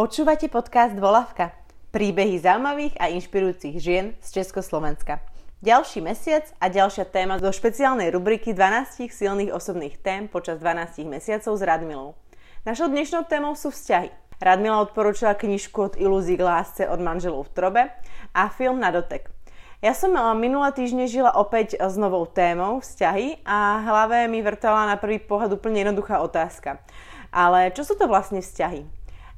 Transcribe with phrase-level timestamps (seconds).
[0.00, 1.52] Počúvate podcast Volavka.
[1.92, 5.20] Príbehy zaujímavých a inšpirujúcich žien z Československa.
[5.60, 11.52] Ďalší mesiac a ďalšia téma do špeciálnej rubriky 12 silných osobných tém počas 12 mesiacov
[11.52, 12.16] s Radmilou.
[12.64, 14.08] Našou dnešnou témou sú vzťahy.
[14.40, 17.82] Radmila odporúčila knižku od ilúzií k lásce od manželov v trobe
[18.32, 19.28] a film na dotek.
[19.84, 24.96] Ja som minulé týždne žila opäť s novou témou vzťahy a hlave mi vrtala na
[24.96, 26.80] prvý pohľad úplne jednoduchá otázka.
[27.30, 28.82] Ale čo sú to vlastne vzťahy?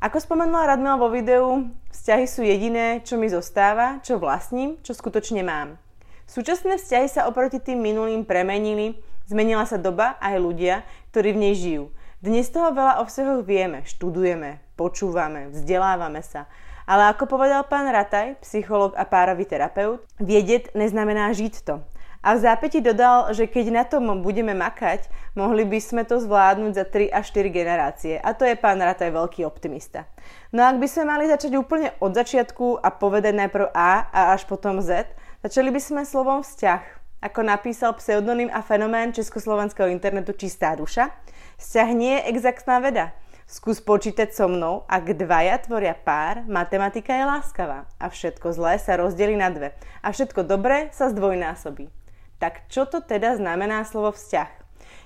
[0.03, 5.47] Ako spomenula Radmila vo videu, vzťahy sú jediné, čo mi zostáva, čo vlastním, čo skutočne
[5.47, 5.79] mám.
[6.27, 8.99] Súčasné vzťahy sa oproti tým minulým premenili,
[9.31, 10.83] zmenila sa doba aj ľudia,
[11.15, 11.85] ktorí v nej žijú.
[12.19, 16.51] Dnes toho veľa o vzťahoch vieme, študujeme, počúvame, vzdelávame sa.
[16.83, 21.79] Ale ako povedal pán Rataj, psycholog a párový terapeut, vědět neznamená žít to.
[22.23, 26.73] A v zápäti dodal, že keď na tom budeme makať, mohli by sme to zvládnuť
[26.79, 28.15] za 3 až 4 generácie.
[28.15, 30.07] A to je pán Rataj veľký optimista.
[30.55, 34.21] No a ak by sme mali začať úplne od začiatku a povedať najprv A a
[34.39, 35.11] až potom Z,
[35.43, 37.03] začali by sme slovom vzťah.
[37.27, 41.11] Ako napísal pseudonym a fenomén československého internetu Čistá duša,
[41.59, 43.11] vzťah nie je exaktná veda.
[43.51, 48.95] Skús počítať so mnou, ak dvaja tvoria pár, matematika je láskavá a všetko zlé sa
[48.95, 52.02] rozdeli na dve a všetko dobré sa zdvojnásobí.
[52.43, 54.51] Tak čo to teda znamená slovo vzťah?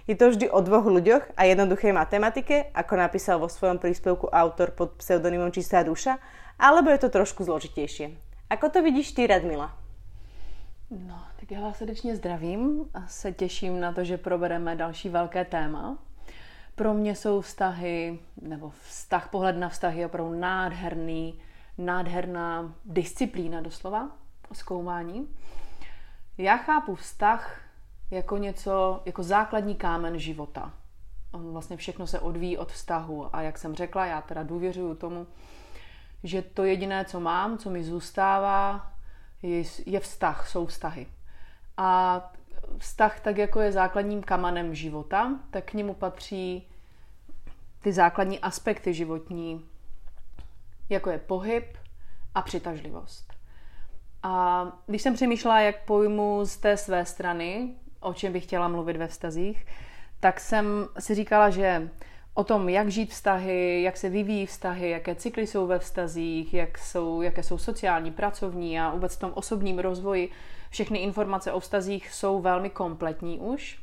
[0.08, 4.72] Je to vždy o dvoch ľuďoch a jednoduchej matematike, ako napísal vo svojom príspevku autor
[4.72, 6.16] pod pseudonymom Čistá duša,
[6.56, 8.16] alebo je to trošku zložitejšie?
[8.48, 9.68] Ako to vidíš ty, Radmila?
[10.88, 15.44] No, tak já vás srdečně zdravím a se těším na to, že probereme další velké
[15.44, 15.98] téma.
[16.74, 21.40] Pro mě jsou vztahy, nebo vztah, pohled na vztahy je opravdu nádherný,
[21.78, 24.08] nádherná disciplína doslova,
[24.52, 25.28] zkoumání.
[26.38, 27.60] Já chápu vztah
[28.10, 30.72] jako něco, jako základní kámen života.
[31.32, 35.26] On vlastně všechno se odvíjí od vztahu a jak jsem řekla, já teda důvěřuju tomu,
[36.22, 38.92] že to jediné, co mám, co mi zůstává,
[39.42, 41.06] je, je vztah, jsou vztahy.
[41.76, 42.20] A
[42.78, 46.68] vztah, tak jako je základním kamenem života, tak k němu patří
[47.80, 49.68] ty základní aspekty životní,
[50.88, 51.78] jako je pohyb
[52.34, 53.35] a přitažlivost.
[54.28, 58.96] A když jsem přemýšlela, jak pojmu z té své strany, o čem bych chtěla mluvit
[58.96, 59.66] ve vztazích,
[60.20, 61.90] tak jsem si říkala, že
[62.34, 66.78] o tom, jak žít vztahy, jak se vyvíjí vztahy, jaké cykly jsou ve vztazích, jak
[66.78, 70.30] jsou, jaké jsou sociální, pracovní a vůbec v tom osobním rozvoji,
[70.70, 73.78] všechny informace o vztazích jsou velmi kompletní už.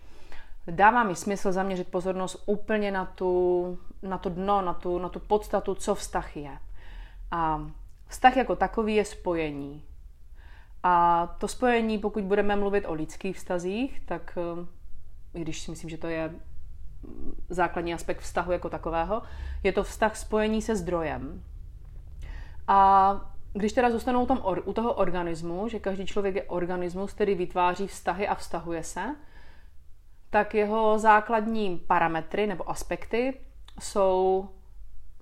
[0.67, 5.19] Dává mi smysl zaměřit pozornost úplně na, tu, na to dno, na tu, na tu
[5.19, 6.57] podstatu, co vztah je.
[7.31, 7.71] A
[8.07, 9.83] vztah jako takový je spojení.
[10.83, 15.89] A to spojení, pokud budeme mluvit o lidských vztazích, tak eh, i když si myslím,
[15.89, 16.33] že to je
[17.49, 19.21] základní aspekt vztahu jako takového,
[19.63, 21.43] je to vztah spojení se zdrojem.
[22.67, 27.87] A když teda zůstanou tam u toho organismu, že každý člověk je organismus, který vytváří
[27.87, 29.15] vztahy a vztahuje se,
[30.29, 33.39] tak jeho základní parametry nebo aspekty
[33.79, 34.49] jsou,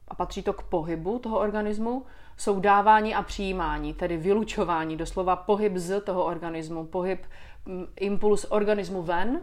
[0.07, 2.05] a patří to k pohybu toho organismu,
[2.37, 7.25] jsou dávání a přijímání, tedy vylučování, doslova pohyb z toho organismu, pohyb,
[7.65, 9.41] mm, impuls organismu ven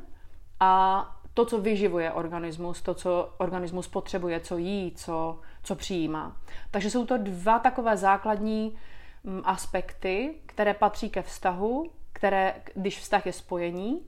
[0.61, 1.05] a
[1.35, 6.37] to, co vyživuje organismus, to, co organismus potřebuje, co jí, co, co přijímá.
[6.71, 8.77] Takže jsou to dva takové základní
[9.25, 14.01] mm, aspekty, které patří ke vztahu, které, když vztah je spojení,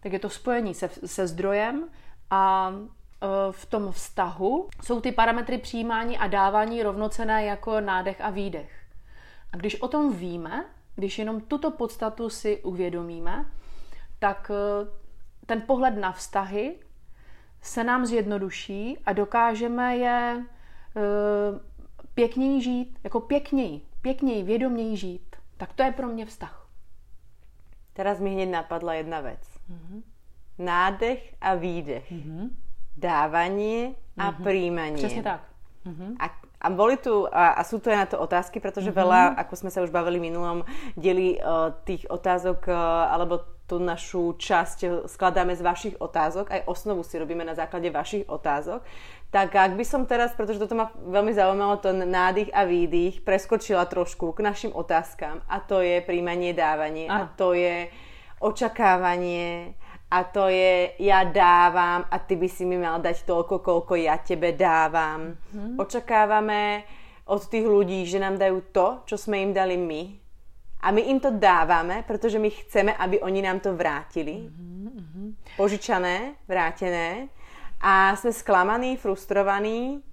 [0.00, 1.88] tak je to spojení se, se zdrojem
[2.30, 2.72] a
[3.50, 8.84] v tom vztahu jsou ty parametry přijímání a dávání rovnocené jako nádech a výdech.
[9.52, 10.64] A když o tom víme,
[10.96, 13.44] když jenom tuto podstatu si uvědomíme,
[14.18, 14.88] tak eh,
[15.46, 16.78] ten pohled na vztahy
[17.62, 20.44] se nám zjednoduší a dokážeme je
[20.96, 21.00] eh,
[22.14, 25.36] pěkněji žít, jako pěkněji, pěkněji, vědoměji žít.
[25.56, 26.68] Tak to je pro mě vztah.
[27.92, 29.40] Teraz mi hned napadla jedna věc.
[29.70, 30.02] Mm-hmm.
[30.58, 32.12] Nádech a výdech.
[32.12, 32.63] Mm-hmm
[32.96, 34.44] dávanie a mm-hmm.
[34.44, 34.96] príjmanie.
[34.96, 35.40] Přesně tak.
[35.86, 36.16] Mm-hmm.
[36.20, 36.26] A,
[36.60, 39.04] a boli tu, a, a sú tu aj na to otázky, pretože mm-hmm.
[39.04, 40.64] veľa, ako sme sa už bavili minulom
[40.96, 47.00] dieli uh, tých otázok, uh, alebo tú našu časť skladáme z vašich otázok, aj osnovu
[47.00, 48.84] si robíme na základe vašich otázok.
[49.32, 53.88] Tak ak by som teraz, pretože toto ma veľmi zaujímalo, to nádych a výdych, preskočila
[53.88, 57.26] trošku k našim otázkam a to je príjmanie, dávanie Aha.
[57.26, 57.88] a to je
[58.44, 59.74] očakávanie
[60.10, 64.20] a to je, ja dávam a ty by si mi mal dať toľko, koľko ja
[64.20, 65.34] tebe dávam.
[65.34, 65.76] Mm-hmm.
[65.80, 66.84] Očakávame
[67.26, 70.02] od tých ľudí, že nám dajú to, čo sme im dali my.
[70.84, 74.44] A my im to dávame, pretože my chceme, aby oni nám to vrátili.
[74.44, 75.56] Mm-hmm.
[75.56, 77.32] Požičané, vrátené.
[77.80, 80.04] A sme sklamaní, frustrovaní.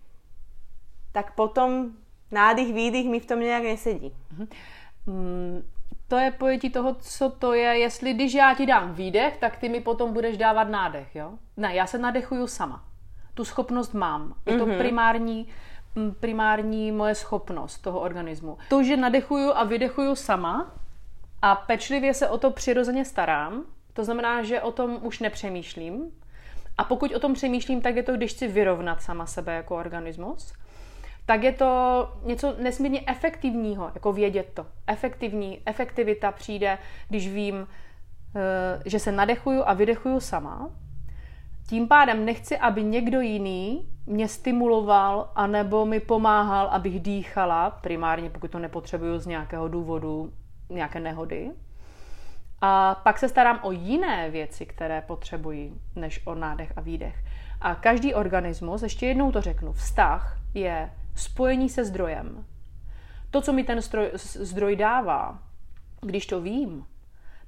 [1.11, 1.99] Tak potom
[2.31, 4.15] Nádych, výdych mi v tom nějak nesedí.
[5.05, 5.63] Mm,
[6.12, 9.69] to je pojetí toho, co to je, jestli když já ti dám výdech, tak ty
[9.69, 11.31] mi potom budeš dávat nádech, jo?
[11.58, 12.84] Ne, já se nadechuju sama.
[13.34, 14.34] Tu schopnost mám.
[14.46, 14.78] Je to mm-hmm.
[14.78, 15.48] primární,
[16.19, 18.58] primární moje schopnost toho organismu.
[18.69, 20.72] To, že nadechuju a vydechuju sama
[21.42, 23.63] a pečlivě se o to přirozeně starám,
[23.94, 26.12] to znamená, že o tom už nepřemýšlím.
[26.78, 30.54] A pokud o tom přemýšlím, tak je to, když chci vyrovnat sama sebe jako organismus
[31.25, 34.65] tak je to něco nesmírně efektivního, jako vědět to.
[34.88, 36.77] Efektivní, efektivita přijde,
[37.09, 37.68] když vím,
[38.35, 40.69] eh, že se nadechuju a vydechuju sama.
[41.69, 48.51] Tím pádem nechci, aby někdo jiný mě stimuloval anebo mi pomáhal, abych dýchala, primárně pokud
[48.51, 50.33] to nepotřebuju z nějakého důvodu,
[50.69, 51.51] nějaké nehody.
[52.62, 57.15] A pak se starám o jiné věci, které potřebuji, než o nádech a výdech.
[57.62, 62.46] A každý organismus, ještě jednou to řeknu, vztah je spojení se zdrojem.
[63.31, 65.40] To, co mi ten stroj, zdroj dává,
[66.02, 66.86] když to vím,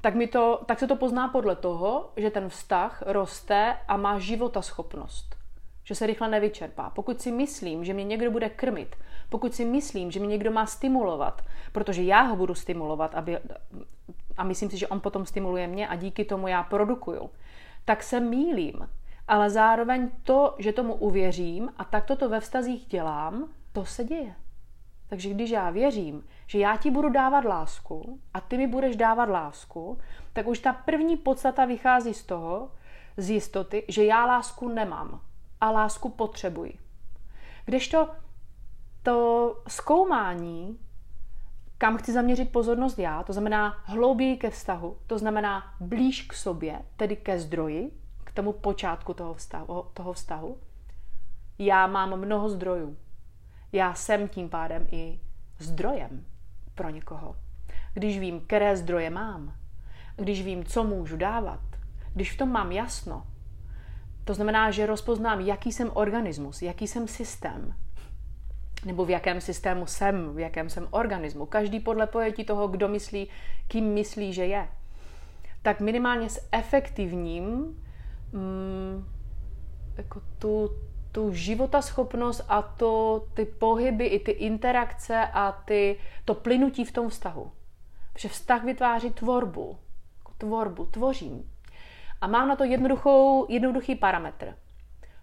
[0.02, 4.20] tak, mi to, tak se to pozná podle toho, že ten vztah roste a má
[4.20, 5.36] životaschopnost.
[5.84, 6.90] Že se rychle nevyčerpá.
[6.90, 8.96] Pokud si myslím, že mě někdo bude krmit,
[9.30, 13.40] pokud si myslím, že mě někdo má stimulovat, protože já ho budu stimulovat, aby,
[14.38, 17.30] a myslím si, že on potom stimuluje mě a díky tomu já produkuju,
[17.86, 18.88] tak se mílím
[19.28, 24.36] ale zároveň to, že tomu uvěřím a tak to ve vztazích dělám, to se děje.
[25.08, 29.30] Takže když já věřím, že já ti budu dávat lásku a ty mi budeš dávat
[29.30, 29.98] lásku,
[30.34, 32.72] tak už ta první podstata vychází z toho,
[33.18, 35.22] z jistoty, že já lásku nemám
[35.62, 36.80] a lásku potřebuji.
[37.66, 38.10] Kdežto
[39.04, 40.80] to zkoumání,
[41.78, 46.82] kam chci zaměřit pozornost já, to znamená hlouběji ke vztahu, to znamená blíž k sobě,
[46.98, 47.92] tedy ke zdroji,
[48.34, 50.58] tomu počátku toho vztahu, toho vztahu.
[51.60, 52.98] Já mám mnoho zdrojů.
[53.72, 55.20] Já jsem tím pádem i
[55.60, 56.26] zdrojem
[56.76, 57.36] pro někoho.
[57.94, 59.54] Když vím, které zdroje mám,
[60.16, 61.60] když vím, co můžu dávat,
[62.14, 63.28] když v tom mám jasno,
[64.26, 67.74] to znamená, že rozpoznám, jaký jsem organismus, jaký jsem systém,
[68.86, 71.46] nebo v jakém systému jsem, v jakém jsem organismu.
[71.46, 73.28] Každý podle pojetí toho, kdo myslí,
[73.68, 74.68] kým myslí, že je.
[75.62, 77.76] Tak minimálně s efektivním
[78.34, 79.08] mm,
[79.98, 80.70] jako tu,
[81.12, 87.10] tu životaschopnost a to, ty pohyby, i ty interakce a ty, to plynutí v tom
[87.10, 87.52] vztahu.
[88.14, 89.78] Protože vztah vytváří tvorbu.
[90.18, 91.52] Jako tvorbu, tvořím.
[92.22, 94.58] A mám na to jednoduchou, jednoduchý parametr.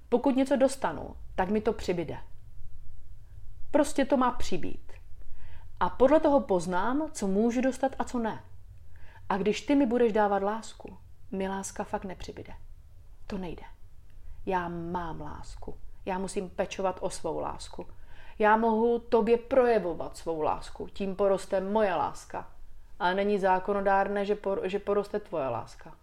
[0.09, 2.19] Pokud něco dostanu, tak mi to přibyde.
[3.71, 4.93] Prostě to má přibít.
[5.81, 8.45] A podle toho poznám, co můžu dostat a co ne.
[9.29, 10.97] A když ty mi budeš dávat lásku,
[11.31, 12.53] mi láska fakt nepřibyde.
[13.31, 13.63] To nejde.
[14.47, 15.75] Já mám lásku.
[16.07, 17.87] Já musím pečovat o svou lásku.
[18.39, 20.89] Já mohu tobě projevovat svou lásku.
[20.93, 22.49] Tím poroste moje láska.
[22.99, 25.95] Ale není zákonodárné, že, že poroste tvoje láska.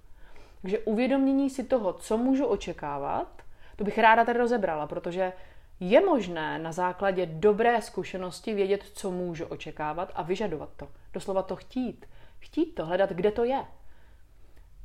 [0.61, 3.41] Takže uvědomění si toho, co můžu očekávat,
[3.75, 5.33] to bych ráda tady rozebrala, protože
[5.79, 10.87] je možné na základě dobré zkušenosti vědět, co můžu očekávat a vyžadovat to.
[11.13, 12.05] Doslova to chtít.
[12.39, 13.65] Chtít to, hledat, kde to je.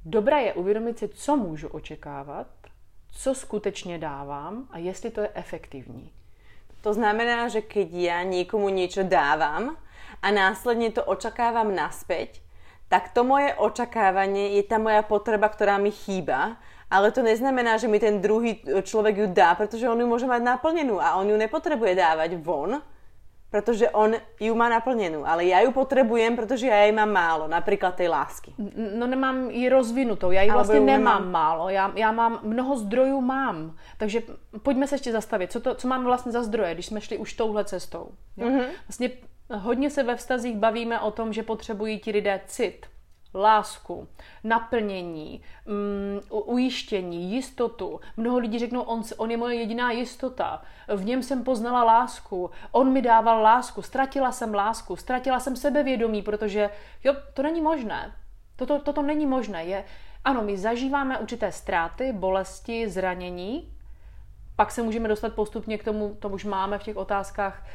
[0.04, 2.46] Dobré je uvědomit si, co můžu očekávat,
[3.12, 6.12] co skutečně dávám a jestli to je efektivní.
[6.80, 9.78] To znamená, že keď ja niekomu niečo dávam
[10.18, 12.42] a následne to očakávam naspäť,
[12.90, 16.58] tak to moje očakávanie je tá moja potreba, ktorá mi chýba,
[16.90, 20.42] ale to neznamená, že mi ten druhý človek ju dá, pretože on ju môže mať
[20.42, 22.82] naplnenú a on ju nepotrebuje dávať von,
[23.52, 27.94] protože on ju má naplněnou, ale já ju potřebujem, protože já jej mám málo, například
[27.94, 28.54] té lásky.
[28.98, 33.20] No nemám ji rozvinutou, já ji vlastně nemám, nemám málo, já, já mám, mnoho zdrojů
[33.20, 34.22] mám, takže
[34.62, 37.32] pojďme se ještě zastavit, co, to, co mám vlastně za zdroje, když jsme šli už
[37.32, 38.08] touhle cestou.
[38.36, 38.48] Jo?
[38.48, 38.64] Mm-hmm.
[38.88, 39.10] Vlastně
[39.54, 42.86] hodně se ve vztazích bavíme o tom, že potřebují ti lidé cit,
[43.34, 44.08] lásku,
[44.44, 45.42] naplnění,
[46.30, 48.00] um, ujištění, jistotu.
[48.16, 50.62] Mnoho lidí řeknou, on, on je moje jediná jistota,
[50.96, 56.22] v něm jsem poznala lásku, on mi dával lásku, ztratila jsem lásku, ztratila jsem sebevědomí,
[56.22, 56.70] protože
[57.04, 58.12] jo, to není možné.
[58.56, 59.64] Toto, toto není možné.
[59.64, 59.84] Je,
[60.24, 63.72] ano, my zažíváme určité ztráty, bolesti, zranění,
[64.56, 67.66] pak se můžeme dostat postupně k tomu, to už máme v těch otázkách,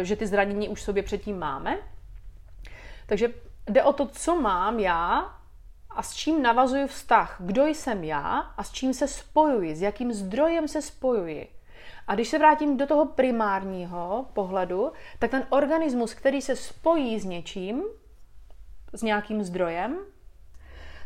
[0.00, 1.78] eh, že ty zranění už sobě předtím máme.
[3.06, 3.28] Takže
[3.70, 5.34] jde o to, co mám já
[5.90, 7.36] a s čím navazuji vztah.
[7.38, 11.48] Kdo jsem já a s čím se spojuji, s jakým zdrojem se spojuji.
[12.06, 17.24] A když se vrátím do toho primárního pohledu, tak ten organismus, který se spojí s
[17.24, 17.82] něčím,
[18.92, 19.98] s nějakým zdrojem,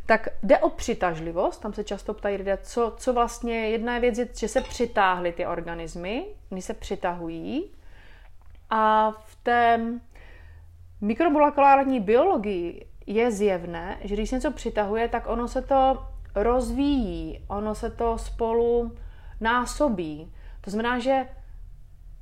[0.06, 4.28] tak jde o přitažlivost, tam se často ptají lidé, co, co vlastně, jedna věc je,
[4.36, 7.70] že se přitáhly ty organismy, oni se přitahují,
[8.70, 9.80] A v té
[11.00, 17.90] mikromolekulární biologii je zjevné, že když něco přitahuje, tak ono se to rozvíjí, ono se
[17.90, 18.92] to spolu
[19.40, 20.32] násobí.
[20.60, 21.28] To znamená, že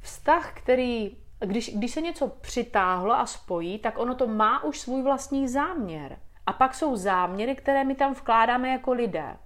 [0.01, 5.03] vztah, který, když, když se něco přitáhlo a spojí, tak ono to má už svůj
[5.03, 6.17] vlastní záměr.
[6.47, 9.37] A pak jsou záměry, které my tam vkládáme jako lidé.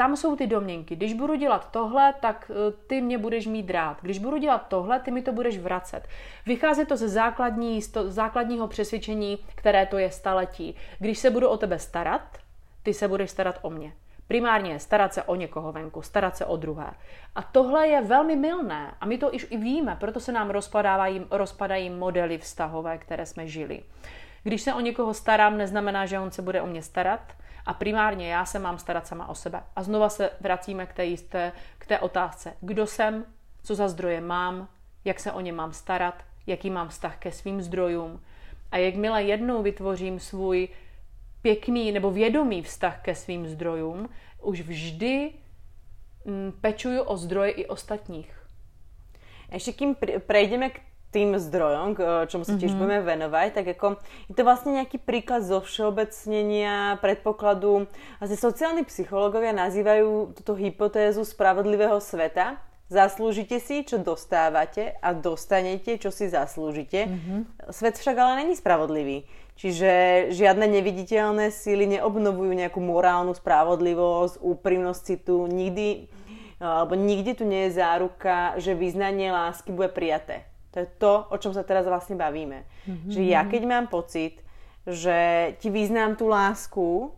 [0.00, 0.96] Tam jsou ty domněnky.
[0.96, 3.98] Když budu dělat tohle, tak eh, ty mě budeš mít rád.
[4.02, 6.08] Když budu dělat tohle, ty mi to budeš vracet.
[6.46, 10.76] Vychází to ze základní, z to, základního přesvědčení, které to je staletí.
[10.98, 12.38] Když se budu o tebe starat,
[12.82, 13.92] ty se budeš starat o mě.
[14.28, 16.90] Primárně starat se o někoho venku, starat se o druhé.
[17.34, 21.26] A tohle je velmi milné a my to již i víme, proto se nám rozpadají,
[21.30, 23.82] rozpadají modely vztahové, které jsme žili.
[24.42, 27.20] Když se o někoho starám, neznamená, že on se bude o mě starat
[27.70, 29.62] a primárně já se mám starat sama o sebe.
[29.76, 33.24] A znova se vracíme k té jisté, k té otázce, kdo jsem,
[33.62, 34.68] co za zdroje mám,
[35.04, 38.20] jak se o ně mám starat, jaký mám vztah ke svým zdrojům.
[38.72, 40.68] A jakmile jednou vytvořím svůj
[41.42, 44.08] pěkný nebo vědomý vztah ke svým zdrojům,
[44.42, 45.32] už vždy
[46.24, 48.46] mm, pečuju o zdroje i ostatních.
[49.50, 49.96] Ešte kým
[50.26, 51.98] prejdeme k tým zdrojom,
[52.30, 52.78] čomu sa tiež mm-hmm.
[52.78, 53.98] budeme venovať, tak ako
[54.30, 57.90] je to vlastne nejaký príklad zo všeobecnenia predpokladu.
[58.22, 62.62] Asi sociálni psychológovia nazývajú túto hypotézu spravodlivého sveta.
[62.90, 67.06] Zaslúžite si, čo dostávate a dostanete, čo si zaslúžite.
[67.06, 67.70] Mm-hmm.
[67.70, 69.30] Svet však ale není spravodlivý.
[69.54, 69.90] Čiže
[70.34, 76.10] žiadne neviditeľné síly neobnovujú nejakú morálnu spravodlivosť, úprimnosť citu, nikdy,
[76.58, 80.49] alebo nikdy tu nie je záruka, že význanie lásky bude prijaté.
[80.70, 82.62] To je to, o čom sa teraz vlastne bavíme.
[82.62, 83.10] Mm-hmm.
[83.10, 84.38] Že ja keď mám pocit,
[84.86, 87.10] že ti význám tú lásku,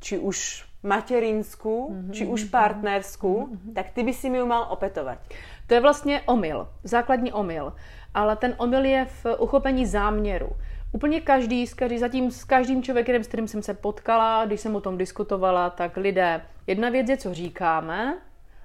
[0.00, 2.12] či už materinskú, mm-hmm.
[2.12, 3.72] či už partnerskú, mm-hmm.
[3.74, 5.18] tak ty by si mi ju mal opetovať.
[5.66, 7.72] To je vlastně omyl, základní omyl.
[8.14, 10.50] Ale ten omyl je v uchopení záměru.
[10.92, 14.80] Úplně každý, každý, zatím s každým člověkem, s kterým jsem se potkala, když jsem o
[14.80, 18.18] tom diskutovala, tak lidé, jedna věc je, co říkáme,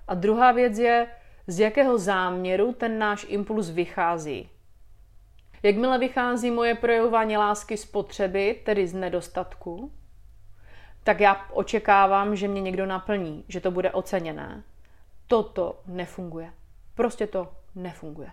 [0.07, 1.07] a druhá věc je,
[1.49, 4.49] z jakého záměru ten náš impuls vychází.
[5.63, 9.91] Jakmile vychází moje projevování lásky z potřeby, tedy z nedostatku,
[11.03, 14.63] tak já očekávám, že mě někdo naplní, že to bude oceněné.
[15.27, 16.53] Toto nefunguje.
[16.95, 18.31] Prostě to nefunguje.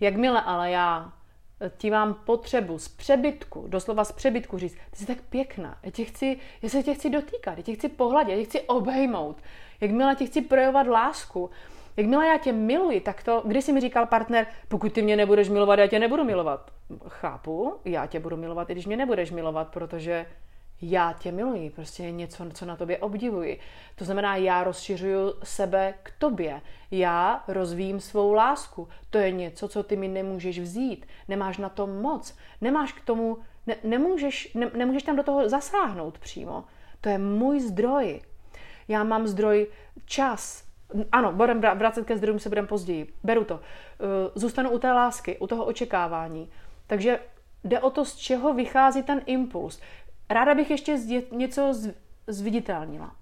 [0.00, 1.12] Jakmile ale já
[1.76, 6.04] ti mám potřebu z přebytku, doslova z přebytku říct, ty jsi tak pěkná, já, tě
[6.04, 9.36] chci, já se tě chci dotýkat, já tě chci pohladit, já tě chci obejmout,
[9.80, 11.50] jakmile ti chci projevovat lásku,
[11.96, 15.48] jakmile já tě miluji, tak to, když si mi říkal partner, pokud ty mě nebudeš
[15.48, 16.70] milovat, já tě nebudu milovat.
[17.08, 20.26] Chápu, já tě budu milovat, i když mě nebudeš milovat, protože
[20.82, 23.60] já tě miluji, prostě je něco, co na tobě obdivuji.
[23.94, 26.60] To znamená, já rozšiřuju sebe k tobě,
[26.90, 28.88] já rozvíjím svou lásku.
[29.10, 33.38] To je něco, co ty mi nemůžeš vzít, nemáš na to moc, nemáš k tomu,
[33.66, 36.64] ne, nemůžeš, ne, nemůžeš tam do toho zasáhnout přímo.
[37.00, 38.20] To je můj zdroj.
[38.88, 39.66] Já mám zdroj
[40.04, 40.63] čas.
[41.12, 43.14] Ano, budeme vracet ke zdrojům se budeme později.
[43.22, 43.60] Beru to.
[43.60, 46.50] Eh, zůstanu u té lásky, u toho očekávání.
[46.86, 47.20] Takže
[47.64, 49.80] jde o to, z čeho vychází ten impuls.
[50.30, 50.98] Ráda bych ještě
[51.32, 51.72] něco
[52.26, 53.16] zviditelnila.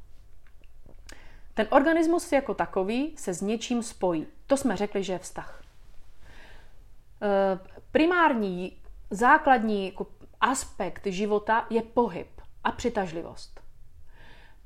[1.54, 4.26] Ten organismus jako takový se s něčím spojí.
[4.46, 5.62] To jsme řekli, že je vztah.
[7.22, 7.58] E,
[7.92, 8.76] primární,
[9.10, 10.06] základní jako
[10.40, 13.60] aspekt života je pohyb a přitažlivost.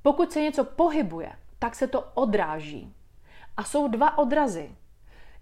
[0.02, 2.95] Pokud se něco pohybuje, tak se to odráží.
[3.56, 4.70] A jsou dva odrazy.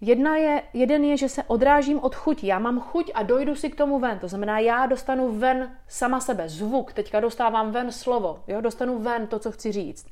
[0.01, 2.47] Jedna je, jeden je, že se odrážím od chuti.
[2.47, 4.19] Já mám chuť a dojdu si k tomu ven.
[4.19, 6.93] To znamená, já dostanu ven sama sebe, zvuk.
[6.93, 8.45] Teďka dostávám ven slovo.
[8.47, 8.61] Jo?
[8.61, 10.07] Dostanu ven to, co chci říct.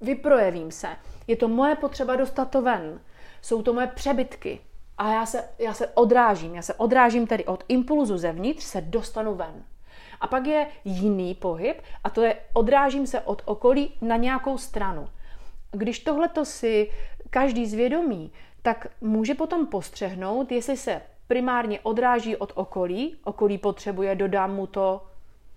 [0.00, 0.88] Vyprojevím se.
[1.26, 3.00] Je to moje potřeba dostat to ven.
[3.42, 4.60] Jsou to moje přebytky.
[4.98, 6.54] A já se, já se odrážím.
[6.54, 9.64] Já se odrážím tedy od impulzu zevnitř, se dostanu ven.
[10.20, 15.08] A pak je jiný pohyb a to je odrážím se od okolí na nějakou stranu.
[15.70, 16.90] Když tohleto si
[17.30, 18.32] každý zvědomí,
[18.62, 25.06] tak může potom postřehnout, jestli se primárně odráží od okolí, okolí potřebuje, dodám mu to,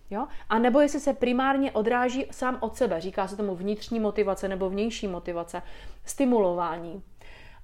[0.10, 0.27] jo?
[0.50, 4.70] a nebo jestli se primárně odráží sám od sebe, říká se tomu vnitřní motivace nebo
[4.70, 5.62] vnější motivace,
[6.06, 7.03] stimulování.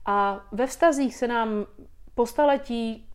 [0.05, 1.65] A ve vztazích se nám
[2.15, 3.07] po staletí,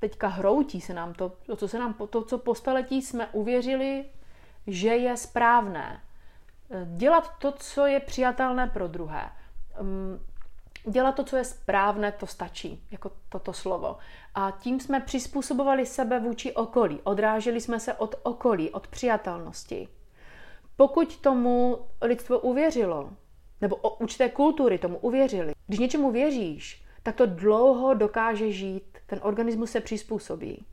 [0.00, 4.04] teďka hroutí se nám to, to, co, se nám, to, co po staletí jsme uvěřili,
[4.66, 6.00] že je správné.
[6.96, 9.30] Dělat to, co je přijatelné pro druhé
[10.88, 13.96] dělat to, co je správné, to stačí, jako toto slovo.
[14.34, 17.00] A tím jsme přizpůsobovali sebe vůči okolí.
[17.04, 19.88] Odráželi jsme se od okolí, od přijatelnosti.
[20.76, 23.10] Pokud tomu lidstvo uvěřilo,
[23.60, 28.98] nebo o určité kultury tomu uvěřili, když něčemu věříš, tak to dlouho dokáže žít.
[29.06, 30.64] ten organismus se přizpůsobí.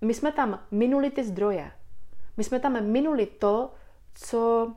[0.00, 1.72] My jsme tam minuli ty zdroje.
[2.36, 3.74] My jsme tam minuli to,
[4.14, 4.72] co,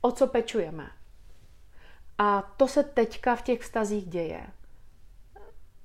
[0.00, 0.90] o co pečujeme.
[2.18, 4.46] A to se teďka v těch vztazích děje.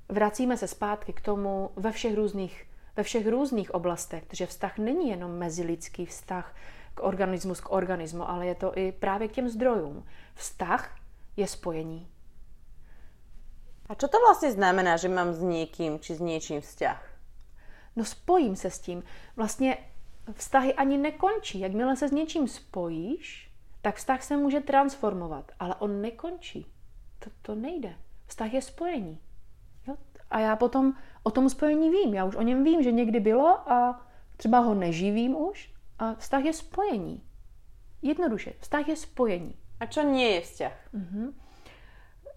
[0.10, 5.10] Vracíme se zpátky k tomu ve všech různých, ve všech různých oblastech, protože vztah není
[5.10, 6.56] jenom mezilidský vztah
[6.94, 10.06] k organismus k organismu, ale je to i právě k těm zdrojům.
[10.34, 10.96] Vztah
[11.38, 12.08] je spojení.
[13.90, 17.10] A co to vlastně znamená, že mám s někým či s něčím vztah?
[17.96, 19.04] No spojím se s tím.
[19.36, 19.78] Vlastně
[20.34, 21.60] vztahy ani nekončí.
[21.60, 23.49] Jakmile se s něčím spojíš,
[23.82, 26.66] tak vztah se může transformovat, ale on nekončí.
[27.20, 27.96] To, to nejde.
[28.28, 29.20] Vztah je spojení.
[29.88, 29.96] Jo?
[30.30, 30.94] A já potom
[31.24, 32.14] o tom spojení vím.
[32.14, 34.06] Já už o něm vím, že někdy bylo a
[34.38, 35.74] třeba ho neživím už.
[36.00, 37.24] A vztah je spojení.
[38.02, 39.56] Jednoduše, vztah je spojení.
[39.80, 40.94] A co nie je vztah?
[40.94, 41.40] Mhm.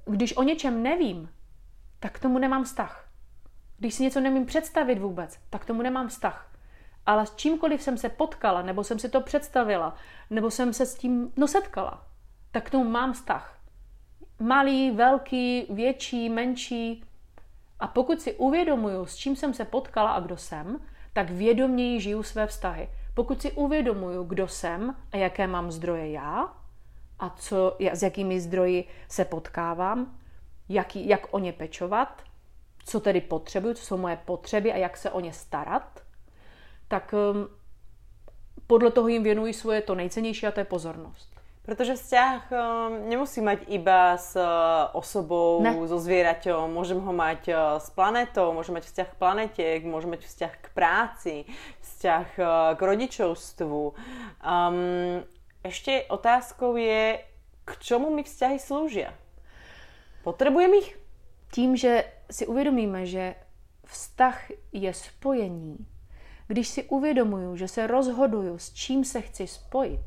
[0.05, 1.29] Když o něčem nevím,
[2.01, 3.09] tak k tomu nemám vztah.
[3.79, 6.52] Když si něco nemím představit vůbec, tak k tomu nemám vztah.
[7.07, 9.95] Ale s čímkoliv jsem se potkala, nebo jsem si to představila,
[10.31, 12.07] nebo jsem se s tím no setkala,
[12.51, 13.59] tak k tomu mám vztah.
[14.41, 17.05] Malý, velký, větší, menší.
[17.81, 20.81] A pokud si uvědomuju, s čím jsem se potkala a kdo jsem,
[21.13, 22.89] tak vědoměji žiju své vztahy.
[23.15, 26.55] Pokud si uvědomuju, kdo jsem a jaké mám zdroje já
[27.19, 30.19] a co, s jakými zdroji se potkávám,
[30.69, 32.23] jaký, jak o ně pečovat,
[32.85, 36.02] co tedy potřebuju, co jsou moje potřeby a jak se o ně starat,
[36.93, 37.49] tak um,
[38.67, 41.33] podle toho jim věnuji svoje to nejcennější a to je pozornost.
[41.63, 44.43] Protože vzťah um, nemusí mať iba s uh,
[44.93, 45.73] osobou, ne.
[45.89, 50.27] so zvieraťom, môžem ho mať uh, s planetou, môžem mať vzťah k planete, môžem mať
[50.27, 51.35] vzťah k práci,
[51.81, 52.47] vzťah uh,
[52.77, 53.81] k rodičovstvu.
[54.43, 55.23] Um,
[55.65, 57.25] ešte otázkou je,
[57.65, 59.15] k čomu mi vzťahy slúžia?
[60.27, 60.93] Potrebujem ich?
[61.55, 63.39] Tím, že si uvědomíme, že
[63.87, 65.92] vztah je spojení,
[66.47, 70.01] když si uvědomuju, že se rozhoduju, s čím se chci spojit,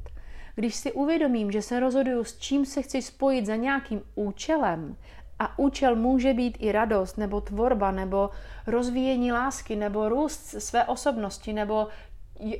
[0.55, 4.97] když si uvědomím, že se rozhoduju, s čím se chci spojit za nějakým účelem,
[5.39, 8.29] a účel může být i radost, nebo tvorba, nebo
[8.67, 11.87] rozvíjení lásky, nebo růst své osobnosti, nebo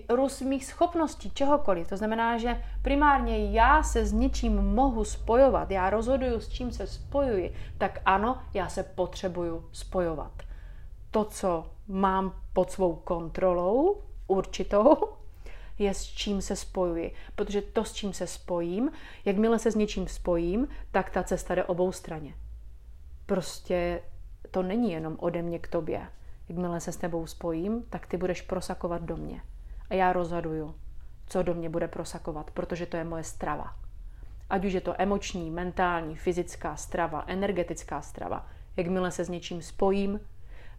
[0.10, 1.88] růst mých schopností, čehokoliv.
[1.88, 6.88] To znamená, že primárně já se s něčím mohu spojovat, já rozhoduju, s čím se
[6.88, 10.32] spojuji, tak ano, já se potřebuju spojovat.
[11.12, 14.96] To, co mám pod svou kontrolou určitou,
[15.80, 17.14] je s čím se spojuji.
[17.36, 18.92] Protože to, s čím se spojím,
[19.26, 22.36] jakmile se s něčím spojím, tak ta cesta jde obou straně.
[23.26, 24.02] Prostě
[24.52, 26.08] to není jenom ode mě k tobě.
[26.50, 29.42] Jakmile se s tebou spojím, tak ty budeš prosakovat do mě
[29.90, 30.76] a já rozhoduju,
[31.28, 33.76] co do mě bude prosakovat, protože to je moje strava.
[34.50, 40.20] Ať už je to emoční, mentální, fyzická strava, energetická strava, jakmile se s něčím spojím,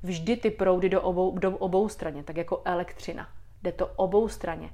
[0.03, 3.29] vždy ty proudy do obou, do obou straně, tak jako elektřina.
[3.63, 4.71] Jde to obou straně.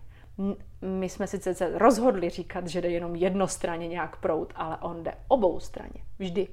[0.83, 5.15] My jsme sice se rozhodli říkat, že jde jenom jednostranně nějak proud, ale on jde
[5.29, 6.05] obou straně.
[6.19, 6.49] Vždy.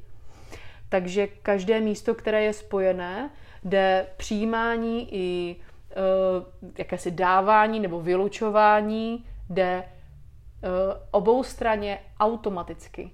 [0.90, 3.30] Takže každé místo, které je spojené,
[3.64, 10.70] jde přijímání i uh, jakési dávání nebo vylučování jde uh,
[11.12, 13.12] obou straně automaticky.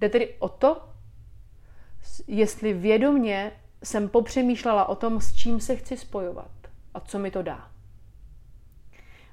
[0.00, 0.88] Jde tedy o to,
[2.26, 3.52] jestli vědomně
[3.84, 6.50] jsem popřemýšlela o tom, s čím se chci spojovat
[6.94, 7.70] a co mi to dá.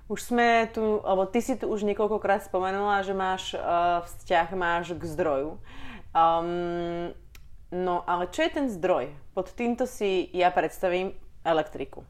[0.07, 3.59] Už jsme tu, alebo ty si tu už několikrát spomenula, že máš uh,
[4.03, 5.49] vzťah máš k zdroju.
[6.11, 7.15] Um,
[7.71, 9.15] no ale čo je ten zdroj?
[9.33, 11.15] Pod týmto si ja predstavím
[11.47, 12.03] elektriku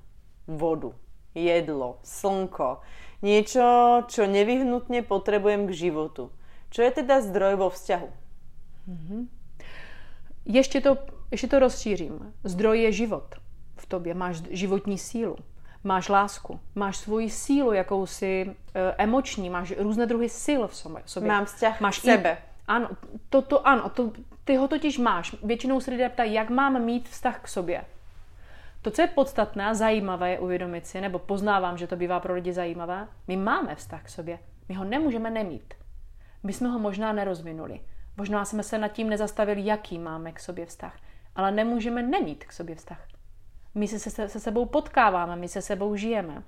[0.49, 0.97] vodu,
[1.38, 2.82] jedlo, slnko,
[3.21, 6.34] niečo, čo nevyhnutne potrebujem k životu.
[6.73, 8.10] Čo je teda zdroj vo vzťahu?
[8.89, 9.21] Mm-hmm.
[10.45, 10.97] Ještě, to,
[11.32, 12.34] ještě to rozšířím.
[12.44, 13.36] Zdroj je život
[13.76, 14.13] v tobě.
[14.13, 15.36] Máš životní sílu,
[15.84, 21.04] máš lásku, máš svoji sílu jakousi e, emoční, máš různé druhy sil v sobě.
[21.28, 22.32] Mám vzťah máš k sebe.
[22.32, 22.89] I, ano,
[23.30, 24.12] to, to ano, to,
[24.44, 25.36] ty ho totiž máš.
[25.44, 27.84] Většinou se lidé ptají, jak mám mít vztah k sobě.
[28.82, 32.34] To, co je podstatné a zajímavé, je uvědomit si, nebo poznávám, že to bývá pro
[32.34, 34.39] lidi zajímavé, my máme vztah k sobě.
[34.70, 35.74] My ho nemůžeme nemít.
[36.44, 37.80] My jsme ho možná nerozvinuli.
[38.17, 40.98] Možná jsme se nad tím nezastavili, jaký máme k sobě vztah.
[41.36, 43.08] Ale nemůžeme nemít k sobě vztah.
[43.76, 46.44] My se, se, se sebou potkáváme, my se sebou žijeme.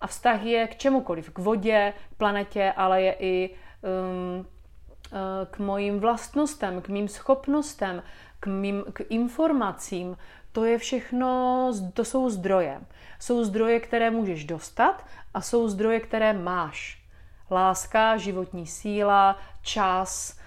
[0.00, 5.18] A vztah je k čemukoliv, k vodě, planetě, ale je i um, uh,
[5.50, 8.02] k mojim vlastnostem, k mým schopnostem,
[8.40, 10.16] k, mým, k informacím,
[10.52, 12.80] to je všechno, to jsou zdroje.
[13.18, 17.02] Jsou zdroje, které můžeš dostat a jsou zdroje, které máš.
[17.50, 20.39] Láska, životní síla, čas,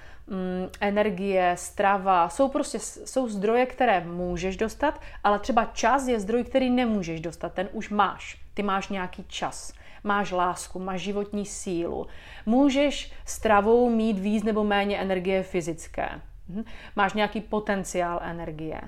[0.80, 6.70] energie, strava, jsou prostě jsou zdroje, které můžeš dostat, ale třeba čas je zdroj, který
[6.70, 8.42] nemůžeš dostat, ten už máš.
[8.54, 12.08] Ty máš nějaký čas, máš lásku, máš životní sílu.
[12.46, 16.22] Můžeš stravou mít víc nebo méně energie fyzické.
[16.50, 16.64] Mhm.
[16.96, 18.82] Máš nějaký potenciál energie.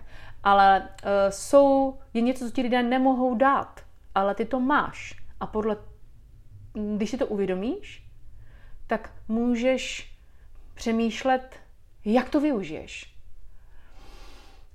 [0.43, 3.81] Ale uh, jsou, je něco, co ti lidé nemohou dát,
[4.15, 5.15] ale ty to máš.
[5.39, 5.77] A podle,
[6.97, 8.05] když si to uvědomíš,
[8.87, 10.14] tak můžeš
[10.75, 11.55] přemýšlet,
[12.05, 13.15] jak to využiješ.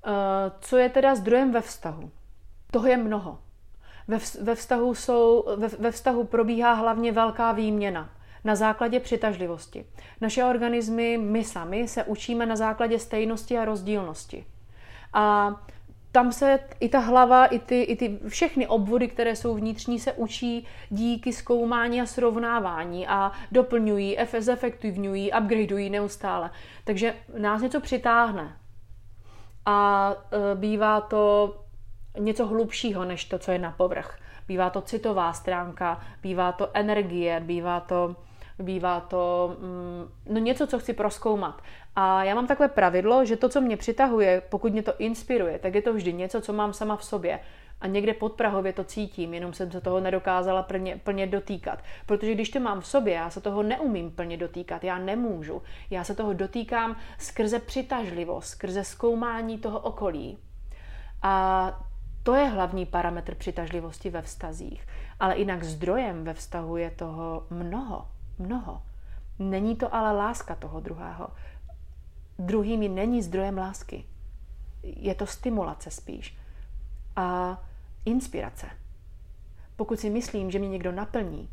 [0.07, 0.13] Uh,
[0.61, 2.11] co je teda zdrojem ve vztahu?
[2.71, 3.39] Toho je mnoho.
[4.41, 5.45] Ve, vztahu jsou,
[5.79, 8.11] ve vztahu probíhá hlavně velká výměna
[8.45, 9.87] na základě přitažlivosti.
[10.21, 14.47] Naše organismy, my sami, se učíme na základě stejnosti a rozdílnosti.
[15.13, 15.55] A
[16.13, 20.13] tam se i ta hlava, i ty, i ty všechny obvody, které jsou vnitřní, se
[20.13, 26.51] učí díky zkoumání a srovnávání a doplňují, zefektivňují, upgradeují neustále.
[26.85, 28.57] Takže nás něco přitáhne.
[29.67, 31.57] A e, bývá to
[32.19, 34.19] něco hlubšího, než to, co je na povrch.
[34.49, 38.17] Bývá to citová stránka, bývá to energie, bývá to
[38.61, 41.63] bývá to mm, no něco, co chci proskoumat.
[41.97, 45.75] A já mám takové pravidlo, že to, co mě přitahuje, pokud mě to inspiruje, tak
[45.75, 47.41] je to vždy něco, co mám sama v sobě.
[47.81, 51.79] A někde pod Prahově to cítím, jenom jsem se toho nedokázala plně, plně dotýkat.
[52.07, 55.63] Protože když to mám v sobě, já se toho neumím plně dotýkat, já nemůžu.
[55.91, 60.39] Já se toho dotýkám skrze přitažlivost, skrze zkoumání toho okolí.
[61.23, 61.85] A
[62.23, 64.87] to je hlavní parametr přitažlivosti ve vztazích.
[65.21, 68.07] Ale jinak zdrojem ve vztahu je toho mnoho
[68.41, 68.83] mnoho.
[69.39, 71.29] Není to ale láska toho druhého.
[72.39, 74.05] Druhý mi není zdrojem lásky.
[74.83, 76.39] Je to stimulace spíš.
[77.17, 77.59] A
[78.05, 78.67] inspirace.
[79.77, 81.49] Pokud si myslím, že mě někdo naplní,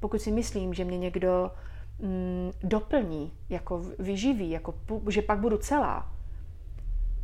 [0.00, 1.50] pokud si myslím, že mě někdo
[1.98, 4.74] mm, doplní, jako vyživí, jako,
[5.10, 6.12] že pak budu celá,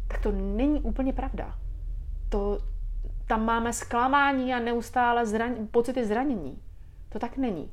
[0.09, 1.59] tak to není úplně pravda.
[2.29, 2.59] To,
[3.27, 6.63] tam máme zklamání a neustále zran, pocity zranění.
[7.09, 7.71] To tak není.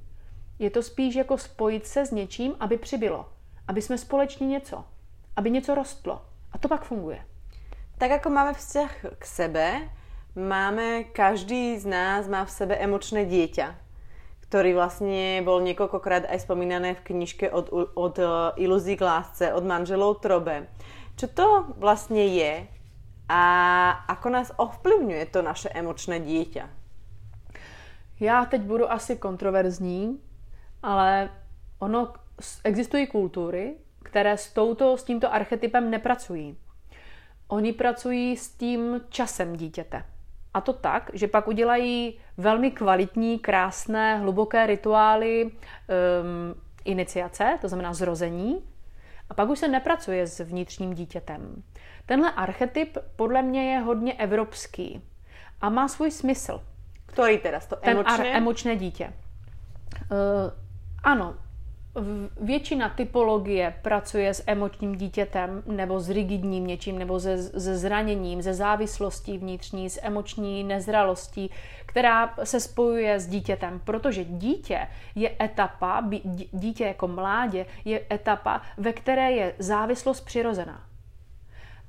[0.60, 3.30] Je to spíš jako spojit se s něčím, aby přibylo.
[3.67, 4.84] Aby jsme společně něco.
[5.36, 6.22] Aby něco rostlo.
[6.52, 7.26] A to pak funguje.
[7.98, 9.89] Tak jako máme vzťah k sebe,
[10.36, 13.76] máme, každý z nás má v sebe emočné dieťa,
[14.48, 18.26] ktorý vlastne bol niekoľkokrát aj spomínané v knižke od, od e,
[18.63, 20.72] iluzí k lásce, od manželov Trobe.
[21.19, 22.65] Čo to vlastne je
[23.28, 23.41] a
[24.08, 26.65] ako nás ovplyvňuje to naše emočné dieťa?
[28.19, 30.19] Já teď budu asi kontroverzní,
[30.84, 31.30] ale
[31.80, 32.13] ono
[32.63, 36.58] existují kultury, které s, touto, s tímto archetypem nepracují.
[37.48, 40.04] Oni pracují s tím časem dítěte.
[40.54, 45.52] A to tak, že pak udělají velmi kvalitní, krásné, hluboké rituály um,
[46.86, 48.63] iniciace, to znamená zrození,
[49.30, 51.63] a pak už se nepracuje s vnitřním dítětem.
[52.06, 55.02] Tenhle archetyp podle mě je hodně evropský
[55.62, 56.62] a má svůj smysl.
[57.06, 57.60] Který teda?
[57.60, 58.18] To emočné?
[58.18, 59.13] Ten ar- emočné dítě.
[60.12, 60.69] Uh,
[61.04, 61.36] ano,
[62.42, 68.54] většina typologie pracuje s emočním dítětem nebo s rigidním něčím, nebo se, se zraněním, ze
[68.54, 71.52] závislostí vnitřní, s emoční nezralostí,
[71.86, 76.10] která se spojuje s dítětem, protože dítě je etapa,
[76.52, 80.84] dítě jako mládě je etapa, ve které je závislost přirozená.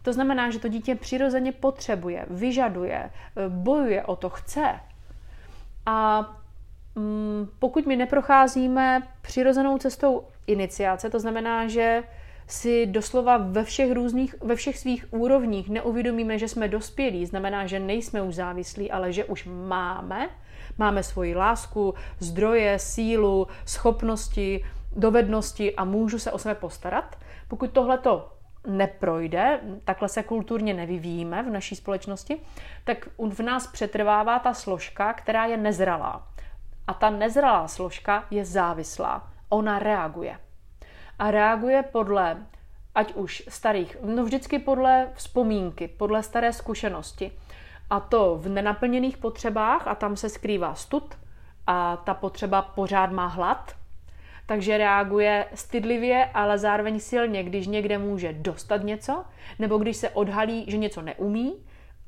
[0.03, 3.11] To znamená, že to dítě přirozeně potřebuje, vyžaduje,
[3.49, 4.81] bojuje o to, chce.
[5.87, 6.27] A
[7.59, 12.03] pokud my neprocházíme přirozenou cestou iniciace, to znamená, že
[12.47, 17.79] si doslova ve všech různých, ve všech svých úrovních neuvědomíme, že jsme dospělí, znamená, že
[17.79, 20.29] nejsme už závislí, ale že už máme,
[20.79, 24.65] máme svoji lásku, zdroje, sílu, schopnosti,
[24.97, 27.19] dovednosti a můžu se o sebe postarat.
[27.49, 28.33] Pokud tohle to
[28.67, 32.41] neprojde, takhle se kulturně nevyvíjíme v naší společnosti,
[32.85, 36.27] tak v nás přetrvává ta složka, která je nezralá.
[36.91, 39.31] A ta nezralá složka je závislá.
[39.49, 40.39] Ona reaguje.
[41.19, 42.37] A reaguje podle,
[42.95, 47.33] ať už starých, no vždycky podle vzpomínky, podle staré zkušenosti.
[47.91, 51.19] A to v nenaplněných potřebách a tam se skrývá stud
[51.67, 53.77] a ta potřeba pořád má hlad,
[54.47, 59.25] takže reaguje stydlivě, ale zároveň silně, když někde může dostat něco,
[59.59, 61.55] nebo když se odhalí, že něco neumí,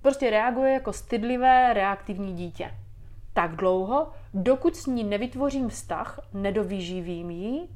[0.02, 2.74] prostě reaguje jako stydlivé reaktivní dítě
[3.32, 7.68] tak dlouho, dokud s ní nevytvořím vztah, nedovyživím ji,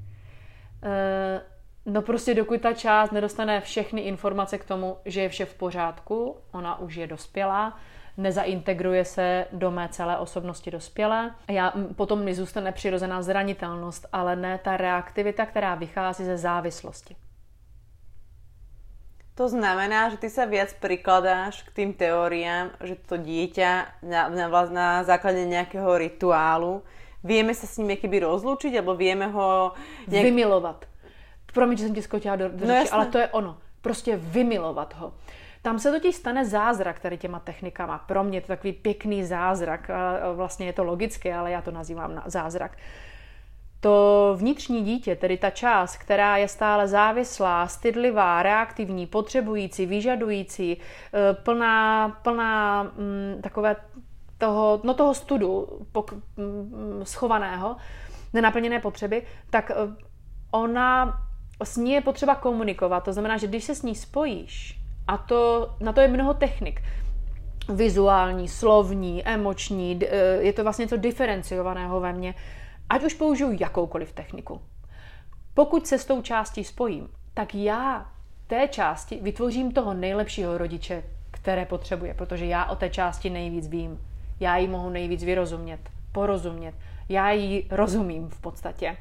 [0.82, 1.40] eh,
[1.86, 6.36] no prostě dokud ta část nedostane všechny informace k tomu, že je vše v pořádku,
[6.52, 7.78] ona už je dospělá,
[8.16, 11.34] nezaintegruje se do mé celé osobnosti dospělé.
[11.48, 17.16] Já, potom mi zůstane přirozená zranitelnost, ale ne ta reaktivita, která vychází ze závislosti.
[19.36, 24.48] To znamená, že ty sa viac prikladáš k tým teóriám, že to dieťa na, na,
[24.72, 26.80] na základe nejakého rituálu
[27.26, 29.74] vieme sa s ním keby rozlúčiť, alebo vieme ho...
[30.06, 30.24] Nejak...
[30.30, 30.78] Vymilovat.
[31.50, 33.58] Promiň, že jsem ti skočila do, do no řeči, ale to je ono.
[33.80, 35.12] Prostě vymilovat ho.
[35.62, 37.98] Tam se totiž stane zázrak tady těma technikama.
[37.98, 39.90] Pro mě je to takový pěkný zázrak.
[40.34, 42.78] Vlastně je to logické, ale já to nazývám zázrak.
[43.80, 50.78] To vnitřní dítě, tedy ta část, která je stále závislá, stydlivá, reaktivní, potřebující, vyžadující, e,
[51.34, 53.76] plná, plná mm, takové
[54.38, 57.76] toho, no toho studu pok, mm, schovaného,
[58.32, 59.74] nenaplněné potřeby, tak e,
[60.50, 61.20] ona
[61.64, 63.04] s ní je potřeba komunikovat.
[63.04, 66.82] To znamená, že když se s ní spojíš, a to, na to je mnoho technik,
[67.68, 72.34] vizuální, slovní, emoční, e, je to vlastně něco diferenciovaného ve mně,
[72.88, 74.60] ať už použiju jakoukoliv techniku.
[75.54, 78.12] Pokud se s tou částí spojím, tak já
[78.46, 84.00] té části vytvořím toho nejlepšího rodiče, které potřebuje, protože já o té části nejvíc vím.
[84.40, 85.80] Já ji mohu nejvíc vyrozumět,
[86.12, 86.74] porozumět.
[87.08, 88.96] Já ji rozumím v podstatě.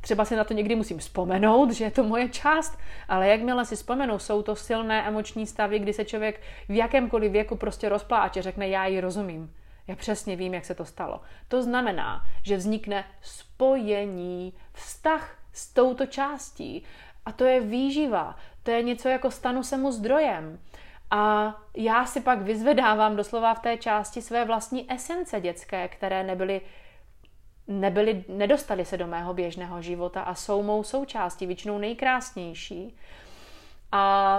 [0.00, 3.76] Třeba si na to někdy musím vzpomenout, že je to moje část, ale jakmile si
[3.76, 8.68] vzpomenu, jsou to silné emoční stavy, kdy se člověk v jakémkoliv věku prostě rozpláče, řekne,
[8.68, 9.54] já ji rozumím.
[9.86, 11.20] Já přesně vím, jak se to stalo.
[11.48, 16.84] To znamená, že vznikne spojení, vztah s touto částí.
[17.24, 18.36] A to je výživa.
[18.62, 20.58] To je něco jako stanu se mu zdrojem.
[21.10, 26.60] A já si pak vyzvedávám doslova v té části své vlastní esence dětské, které nebyly,
[27.68, 32.96] nebyly, nedostali se do mého běžného života a jsou mou součástí, většinou nejkrásnější.
[33.92, 34.38] A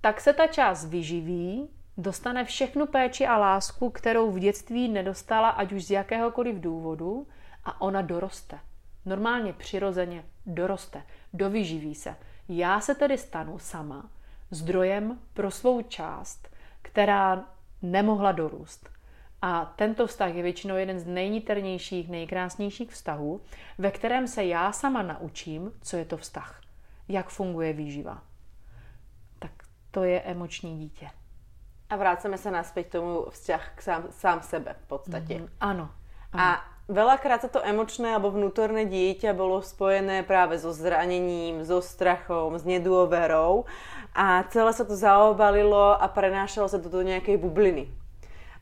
[0.00, 5.72] tak se ta část vyživí, dostane všechnu péči a lásku, kterou v dětství nedostala, ať
[5.72, 7.26] už z jakéhokoliv důvodu,
[7.64, 8.58] a ona doroste.
[9.06, 11.02] Normálně přirozeně doroste,
[11.32, 12.16] dovyživí se.
[12.48, 14.10] Já se tedy stanu sama
[14.50, 16.48] zdrojem pro svou část,
[16.82, 17.44] která
[17.82, 18.88] nemohla dorůst.
[19.42, 23.40] A tento vztah je většinou jeden z nejniternějších, nejkrásnějších vztahů,
[23.78, 26.60] ve kterém se já sama naučím, co je to vztah,
[27.08, 28.22] jak funguje výživa.
[29.38, 29.50] Tak
[29.90, 31.10] to je emoční dítě.
[31.94, 35.34] A vrácame sa naspäť tomu vzťah k sám, sám sebe v podstate.
[35.38, 35.86] Mm, áno,
[36.34, 36.42] áno.
[36.42, 36.46] A
[36.90, 42.66] veľakrát sa to emočné alebo vnútorné dieťa bolo spojené práve so zranením, so strachom, s
[42.66, 43.70] nedôverou
[44.10, 47.86] a celé sa to zaobalilo a prenášalo sa to do nejakej bubliny.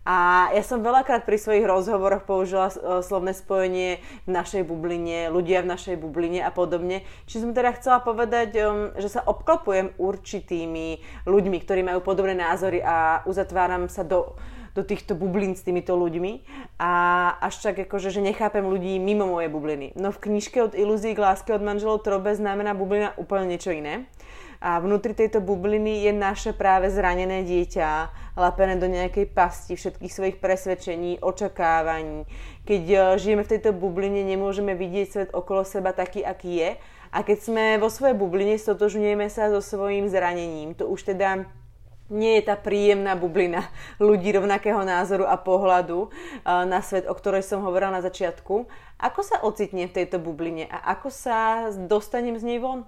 [0.02, 5.62] A ja som veľakrát pri svojich rozhovoroch použila e, slovné spojenie v našej bubline, ľudia
[5.62, 7.06] v našej bubline a podobne.
[7.30, 12.82] Či som teda chcela povedať, um, že sa obklopujem určitými ľuďmi, ktorí majú podobné názory
[12.82, 14.34] a uzatváram sa do,
[14.74, 16.42] do týchto bublín s týmito ľuďmi
[16.82, 16.92] a
[17.38, 19.94] až tak akože, že nechápem ľudí mimo mojej bubliny.
[19.94, 24.10] No v knižke od ilúzií k láske od manželov Trobe znamená bublina úplne niečo iné
[24.62, 30.36] a vnútri tejto bubliny je naše práve zranené dieťa, lapené do nejakej pasti všetkých svojich
[30.38, 32.30] presvedčení, očakávaní.
[32.62, 36.70] Keď e, žijeme v tejto bubline, nemôžeme vidieť svet okolo seba taký, aký je.
[37.10, 40.78] A keď sme vo svojej bubline, stotožňujeme sa so svojím zranením.
[40.78, 41.44] To už teda
[42.06, 43.66] nie je tá príjemná bublina
[43.98, 46.08] ľudí rovnakého názoru a pohľadu e,
[46.70, 48.70] na svet, o ktorej som hovorila na začiatku.
[49.02, 52.86] Ako sa ocitne v tejto bubline a ako sa dostanem z nej von?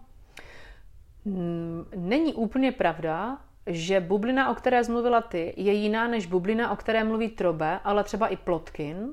[1.96, 7.04] Není úplně pravda, že bublina, o které zmluvila ty, je jiná než bublina, o které
[7.04, 9.08] mluví Trobe, ale třeba i Plotkin,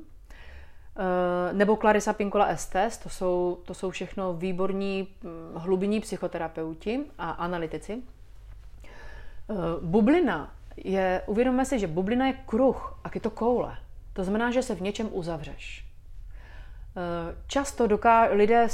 [0.98, 7.32] eh, nebo Clarissa Pinkola Estes, to jsou, to jsou všechno výborní hm, hlubinní psychoterapeuti a
[7.32, 8.04] analytici.
[8.84, 13.78] Eh, bublina je, uvědomme si, že bublina je kruh a je to koule.
[14.14, 15.91] To znamená, že se v něčem uzavřeš.
[17.48, 18.68] Často doká- lidé,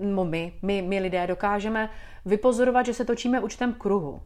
[0.00, 1.90] no my, my, my lidé dokážeme
[2.24, 4.22] vypozorovat, že se točíme určitém kruhu.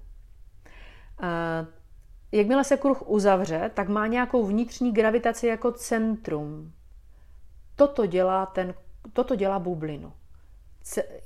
[2.33, 6.73] Jakmile se kruh uzavře, tak má nějakou vnitřní gravitaci jako centrum.
[7.77, 8.75] Toto dělá, ten,
[9.13, 10.13] toto dělá bublinu.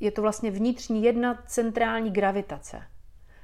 [0.00, 2.82] Je to vlastně vnitřní jedna centrální gravitace,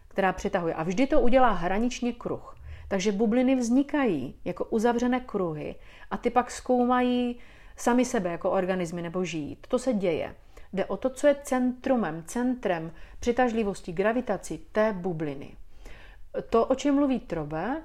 [0.09, 0.75] která přitahuje.
[0.75, 2.57] A vždy to udělá hraničně kruh.
[2.89, 5.75] Takže bubliny vznikají jako uzavřené kruhy
[6.11, 7.41] a ty pak zkoumají
[7.77, 9.67] sami sebe jako organismy nebo žít.
[9.67, 10.35] To se děje.
[10.73, 15.57] Jde o to, co je centrumem, centrem přitažlivosti, gravitaci té bubliny.
[16.51, 17.83] To, o čem mluví Trobe,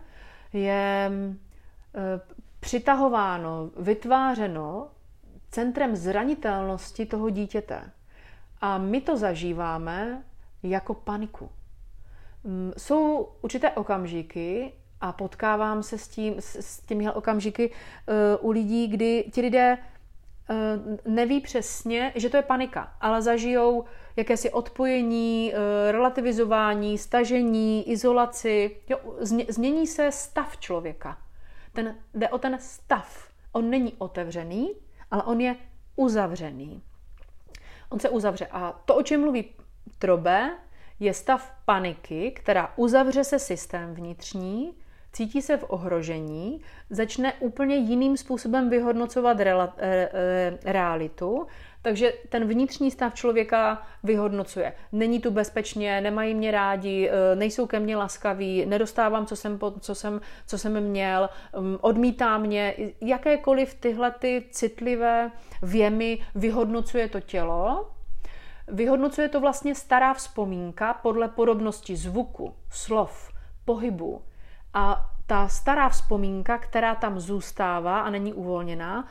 [0.53, 1.11] je e,
[2.59, 4.87] přitahováno, vytvářeno
[5.51, 7.91] centrem zranitelnosti toho dítěte.
[8.61, 10.23] A my to zažíváme
[10.63, 11.49] jako paniku.
[12.43, 18.87] Mm, jsou určité okamžiky, a potkávám se s, tím, s těmi okamžiky uh, u lidí,
[18.87, 19.77] kdy ti lidé
[21.05, 28.77] neví přesně, že to je panika, ale zažijou jakési odpojení, eh, relativizování, stažení, izolaci.
[28.89, 28.99] Jo,
[29.49, 31.17] změní se stav člověka.
[31.73, 33.27] Ten, jde o ten stav.
[33.51, 34.73] On není otevřený,
[35.11, 35.55] ale on je
[35.95, 36.81] uzavřený.
[37.89, 38.47] On se uzavře.
[38.51, 39.45] A to, o čem mluví
[39.99, 40.57] Trobe,
[40.99, 44.73] je stav paniky, která uzavře se systém vnitřní,
[45.17, 51.47] cítí se v ohrožení, začne úplně jiným způsobem vyhodnocovat rela, e, e, realitu,
[51.81, 54.73] takže ten vnitřní stav člověka vyhodnocuje.
[54.91, 59.95] Není tu bezpečně, nemají mě rádi, e, nejsou ke mně laskaví, nedostávám, co jsem, co
[59.95, 61.29] jsem, co jsem měl,
[61.81, 62.73] odmítá mě.
[63.01, 67.91] Jakékoliv tyhle ty citlivé věmy vyhodnocuje to tělo,
[68.71, 73.31] Vyhodnocuje to vlastně stará vzpomínka podle podobnosti zvuku, slov,
[73.65, 74.21] pohybu,
[74.77, 79.07] a ta stará vzpomínka, která tam zůstává a není uvolněná,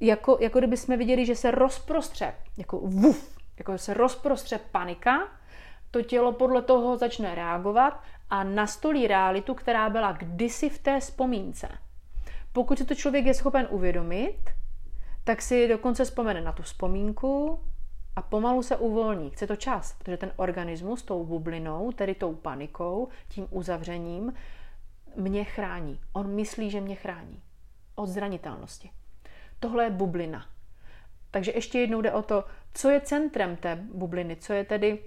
[0.00, 5.28] jako, jako kdyby jsme viděli, že se rozprostře, jako vuf, jako se rozprostře panika,
[5.90, 11.68] to tělo podle toho začne reagovat a nastolí realitu, která byla kdysi v té vzpomínce.
[12.52, 14.38] Pokud si to člověk je schopen uvědomit,
[15.24, 17.60] tak si dokonce vzpomene na tu vzpomínku
[18.16, 19.30] a pomalu se uvolní.
[19.30, 24.32] Chce to čas, protože ten organismus tou bublinou, tedy tou panikou, tím uzavřením,
[25.16, 26.00] mě chrání.
[26.12, 27.42] On myslí, že mě chrání.
[27.94, 28.90] Od zranitelnosti.
[29.60, 30.46] Tohle je bublina.
[31.30, 32.44] Takže ještě jednou jde o to,
[32.74, 34.98] co je centrem té bubliny, co je tedy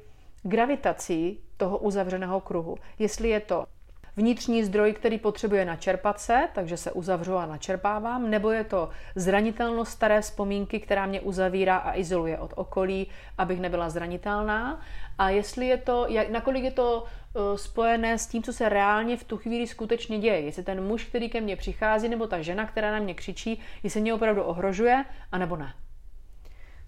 [0.44, 2.78] gravitací toho uzavřeného kruhu.
[3.00, 3.66] Jestli je to
[4.16, 9.92] vnitřní zdroj, který potřebuje načerpat se, takže se uzavřu a načerpávám, nebo je to zranitelnost
[9.92, 14.82] staré vzpomínky, která mě uzavírá a izoluje od okolí, abych nebyla zranitelná.
[15.18, 19.18] A jestli je to, jak, nakolik je to uh, spojené s tím, co se reálně
[19.18, 20.42] v tu chvíli skutečně děje.
[20.42, 24.02] Jestli ten muž, který ke mně přichází, nebo ta žena, která na mě křičí, jestli
[24.02, 25.74] mě opravdu ohrožuje, anebo ne.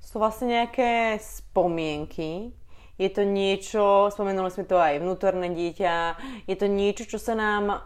[0.02, 2.52] Jsou vlastně nějaké vzpomínky,
[2.96, 5.94] je to niečo, spomenuli sme to aj vnútorné dieťa,
[6.48, 7.80] je to niečo, čo sa nám uh,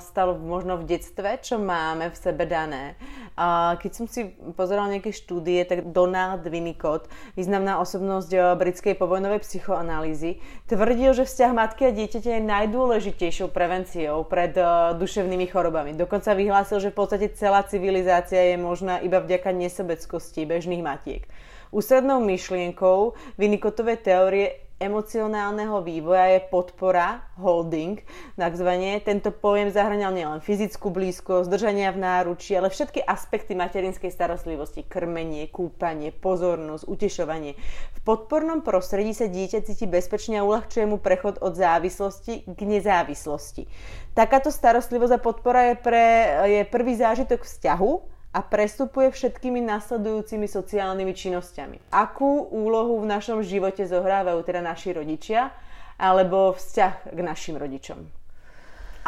[0.00, 2.96] stalo možno v detstve, čo máme v sebe dané.
[3.36, 9.44] Uh, keď som si pozerala nejaké štúdie, tak Donald Winnicott, významná osobnosť uh, britskej povojnovej
[9.44, 15.92] psychoanalýzy, tvrdil, že vzťah matky a dieťaťa je najdôležitejšou prevenciou pred uh, duševnými chorobami.
[15.92, 21.28] Dokonca vyhlásil, že v podstate celá civilizácia je možná iba vďaka nesobeckosti bežných matiek.
[21.74, 27.96] Ústrednou myšlienkou Winnicottovej teórie emocionálneho vývoja je podpora, holding,
[28.36, 29.00] takzvané.
[29.00, 35.48] Tento pojem zahrňal nielen fyzickú blízkosť, zdržania v náručí, ale všetky aspekty materinskej starostlivosti, krmenie,
[35.48, 37.56] kúpanie, pozornosť, utešovanie.
[37.96, 43.64] V podpornom prostredí sa dieťa cíti bezpečne a uľahčuje mu prechod od závislosti k nezávislosti.
[44.12, 46.04] Takáto starostlivosť a podpora je, pre,
[46.52, 51.88] je prvý zážitok vzťahu, a prestupuje všetkými nasledujúcimi sociálnymi činnosťami.
[51.88, 55.56] Akú úlohu v našom živote zohrávajú teda naši rodičia
[55.96, 58.04] alebo vzťah k našim rodičom?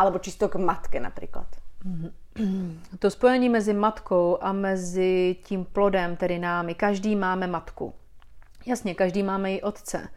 [0.00, 1.44] Alebo čisto k matke například.
[2.98, 6.74] To spojení mezi matkou a mezi tím plodem, tedy námi.
[6.74, 7.94] Každý máme matku.
[8.66, 10.08] Jasně, každý máme i otce.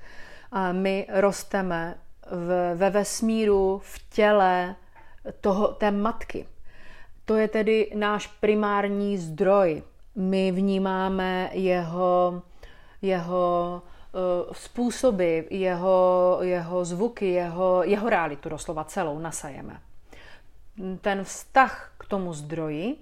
[0.52, 1.95] A my rosteme
[2.32, 4.76] v, ve vesmíru, v těle
[5.41, 6.47] toho, té matky.
[7.26, 9.84] To je tedy náš primární zdroj.
[10.16, 12.42] My vnímáme jeho,
[13.02, 13.82] jeho
[14.12, 19.80] uh, způsoby, jeho, jeho zvuky, jeho, jeho realitu doslova celou nasajeme.
[21.02, 22.96] Ten vztah k tomu zdroji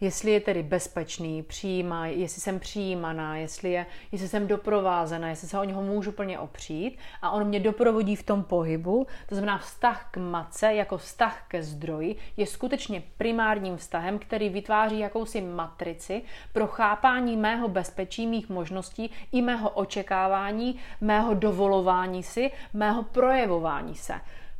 [0.00, 5.58] jestli je tedy bezpečný, přijímá, jestli jsem přijímaná, jestli, je, jestli jsem doprovázena, jestli se
[5.58, 10.08] o něho můžu plně opřít a on mě doprovodí v tom pohybu, to znamená vztah
[10.10, 16.66] k matce jako vztah ke zdroji je skutečně primárním vztahem, který vytváří jakousi matrici pro
[16.66, 24.14] chápání mého bezpečí, mých možností i mého očekávání, mého dovolování si, mého projevování se.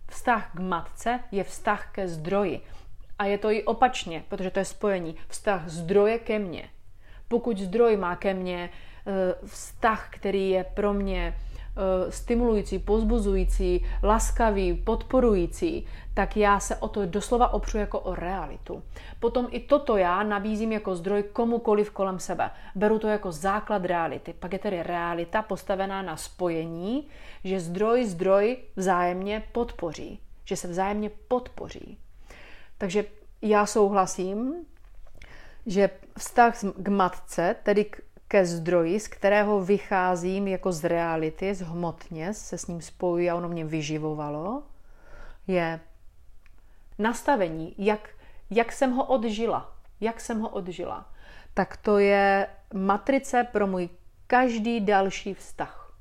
[0.08, 2.60] Vztah k matce je vztah ke zdroji.
[3.18, 5.16] A je to i opačně, protože to je spojení.
[5.28, 6.68] Vztah zdroje ke mně.
[7.28, 14.74] Pokud zdroj má ke mně eh, vztah, který je pro mě eh, stimulující, pozbuzující, laskavý,
[14.74, 18.82] podporující, tak já se o to doslova opřu jako o realitu.
[19.20, 22.50] Potom i toto já nabízím jako zdroj komukoliv kolem sebe.
[22.74, 24.32] Beru to jako základ reality.
[24.32, 27.08] Pak je tedy realita postavená na spojení,
[27.44, 30.20] že zdroj zdroj vzájemně podpoří.
[30.44, 31.98] Že se vzájemně podpoří.
[32.78, 33.04] Takže
[33.42, 34.54] já souhlasím,
[35.66, 37.90] že vztah k matce, tedy
[38.28, 43.34] ke zdroji, z kterého vycházím jako z reality, z hmotně, se s ním spojuji a
[43.34, 44.62] ono mě vyživovalo,
[45.46, 45.80] je
[46.98, 48.08] nastavení, jak,
[48.50, 49.72] jak jsem ho odžila.
[50.00, 51.12] Jak jsem ho odžila.
[51.54, 53.88] Tak to je matrice pro můj
[54.26, 55.96] každý další vztah.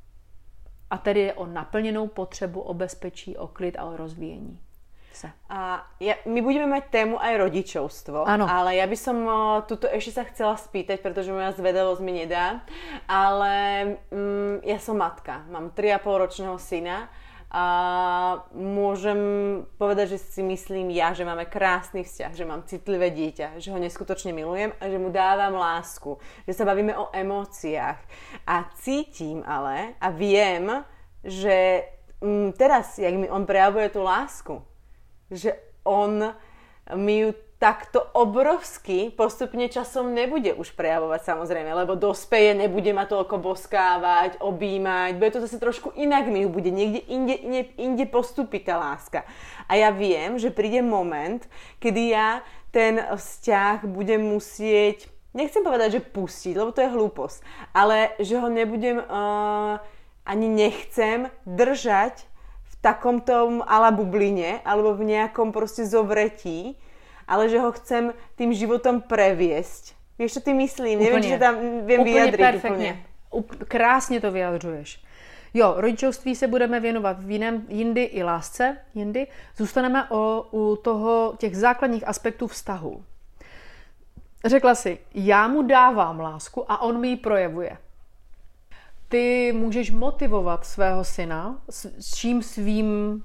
[0.90, 4.65] A tedy je o naplněnou potřebu, o bezpečí, o klid a o rozvíjení
[5.16, 5.32] se.
[5.50, 8.46] A ja, my budeme mať tému aj rodičovstvo, ano.
[8.46, 9.18] ale ja by som
[9.66, 12.62] tuto ešte sa chcela spýtať, pretože moja zvedavosť mi nedá,
[13.08, 13.54] ale
[14.12, 17.08] um, ja som matka, mám 3,5 ročného syna
[17.56, 17.66] a
[18.52, 19.20] môžem
[19.80, 23.80] povedať, že si myslím ja, že máme krásny vzťah, že mám citlivé dieťa, že ho
[23.80, 28.00] neskutočne milujem a že mu dávam lásku, že sa bavíme o emóciách.
[28.44, 30.84] A cítim ale a viem,
[31.24, 31.88] že
[32.20, 34.60] um, teraz, jak mi on prejavuje tú lásku,
[35.32, 36.34] že on
[36.94, 43.40] mi ju takto obrovsky postupne časom nebude už prejavovať samozrejme, lebo dospeje, nebude ma toľko
[43.40, 48.60] boskávať, objímať, bude to zase trošku inak mi ju bude, niekde inde, inde, inde postupí
[48.60, 49.24] tá láska.
[49.72, 51.48] A ja viem, že príde moment,
[51.80, 52.44] kedy ja
[52.76, 57.40] ten vzťah budem musieť, nechcem povedať, že pustiť, lebo to je hlúposť,
[57.72, 59.80] ale že ho nebudem, uh,
[60.28, 62.28] ani nechcem držať
[62.86, 66.78] takom tom ala bubline, alebo v nejakom proste zovretí,
[67.26, 69.98] ale že ho chcem tým životom previesť.
[70.22, 71.02] Vieš, čo ty myslím?
[71.02, 71.56] Neviem, či tam
[71.90, 72.32] viem úplně.
[72.38, 72.92] Perfektně.
[73.32, 73.66] Úplně.
[73.66, 75.02] Krásně to vyjadřuješ.
[75.54, 79.28] Jo, rodičovství se budeme věnovat v jiném, jindy i lásce, jindy.
[79.58, 83.04] Zůstaneme o, u toho, těch základních aspektů vztahu.
[84.46, 87.78] Řekla si, já mu dávám lásku a on mi ji projevuje
[89.10, 93.22] ty můžeš motivovat svého syna s čím svým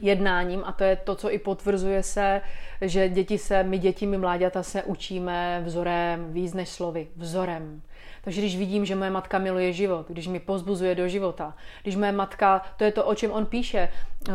[0.00, 2.40] jednáním a to je to, co i potvrzuje se,
[2.80, 7.82] že děti se, my děti, my mláďata se učíme vzorem víc než slovy, vzorem.
[8.24, 12.12] Takže když vidím, že moje matka miluje život, když mi pozbuzuje do života, když moje
[12.12, 13.88] matka, to je to, o čem on píše,
[14.28, 14.34] uh,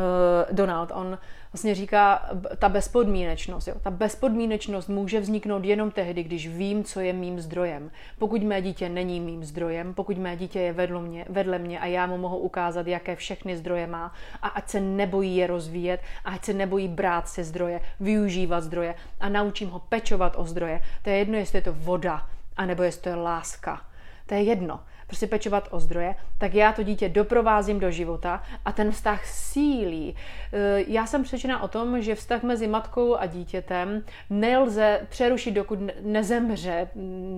[0.51, 1.17] Donald, on
[1.53, 2.29] vlastně říká
[2.59, 3.67] ta bezpodmínečnost.
[3.67, 3.75] Jo?
[3.81, 7.91] Ta bezpodmínečnost může vzniknout jenom tehdy, když vím, co je mým zdrojem.
[8.19, 11.85] Pokud mé dítě není mým zdrojem, pokud mé dítě je vedle mě, vedle mě a
[11.85, 16.31] já mu mohu ukázat, jaké všechny zdroje má a ať se nebojí je rozvíjet a
[16.31, 20.81] ať se nebojí brát si zdroje, využívat zdroje a naučím ho pečovat o zdroje.
[21.01, 23.81] To je jedno, jestli je to voda, anebo jestli to je láska.
[24.25, 24.79] To je jedno
[25.11, 30.15] prostě pečovat o zdroje, tak já to dítě doprovázím do života a ten vztah sílí.
[30.53, 35.79] E, já jsem přečena o tom, že vztah mezi matkou a dítětem nelze přerušit, dokud
[36.01, 36.89] nezemře,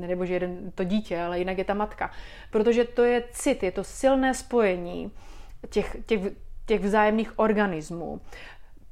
[0.07, 2.11] nebo že jeden to dítě, ale jinak je ta matka.
[2.51, 5.11] Protože to je cit, je to silné spojení
[5.69, 6.21] těch, těch,
[6.65, 8.21] těch vzájemných organismů.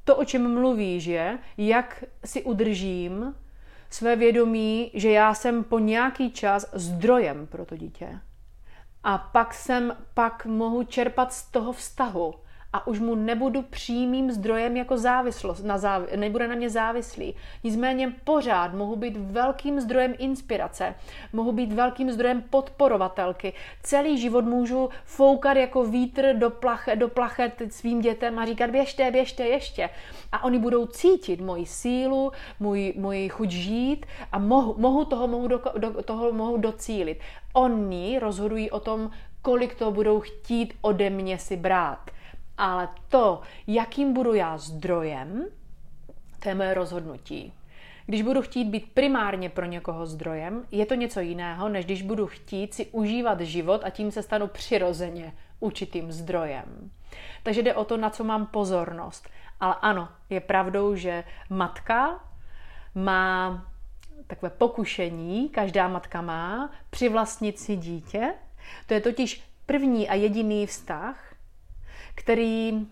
[0.04, 3.34] To, o čem mluvíš, je, jak si udržím
[3.90, 8.18] své vědomí, že já jsem po nějaký čas zdrojem pro to dítě.
[9.04, 12.34] A pak jsem, pak mohu čerpat z toho vztahu
[12.72, 17.34] a už mu nebudu přímým zdrojem jako závislost, na záv, nebude na mě závislý.
[17.64, 20.94] Nicméně pořád mohu být velkým zdrojem inspirace,
[21.32, 23.52] mohu být velkým zdrojem podporovatelky.
[23.82, 29.10] Celý život můžu foukat jako vítr do, plache, do plachet svým dětem a říkat běžte,
[29.10, 29.90] běžte, ještě.
[30.32, 35.48] A oni budou cítit moji sílu, můj, můj chuť žít a mohu, mohu toho, mohu
[35.48, 37.18] do, do, toho mohu docílit.
[37.52, 39.10] Oni rozhodují o tom,
[39.42, 42.11] kolik to budou chtít ode mě si brát.
[42.62, 45.46] Ale to, jakým budu já zdrojem,
[46.42, 47.52] to je moje rozhodnutí.
[48.06, 52.26] Když budu chtít být primárně pro někoho zdrojem, je to něco jiného, než když budu
[52.26, 56.90] chtít si užívat život a tím se stanu přirozeně určitým zdrojem.
[57.42, 59.28] Takže jde o to, na co mám pozornost.
[59.60, 62.24] Ale ano, je pravdou, že matka
[62.94, 63.66] má
[64.26, 68.34] takové pokušení, každá matka má, přivlastnit si dítě.
[68.86, 71.31] To je totiž první a jediný vztah,
[72.14, 72.86] který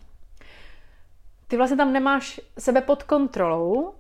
[1.47, 3.95] ty vlastně tam nemáš sebe pod kontrolou.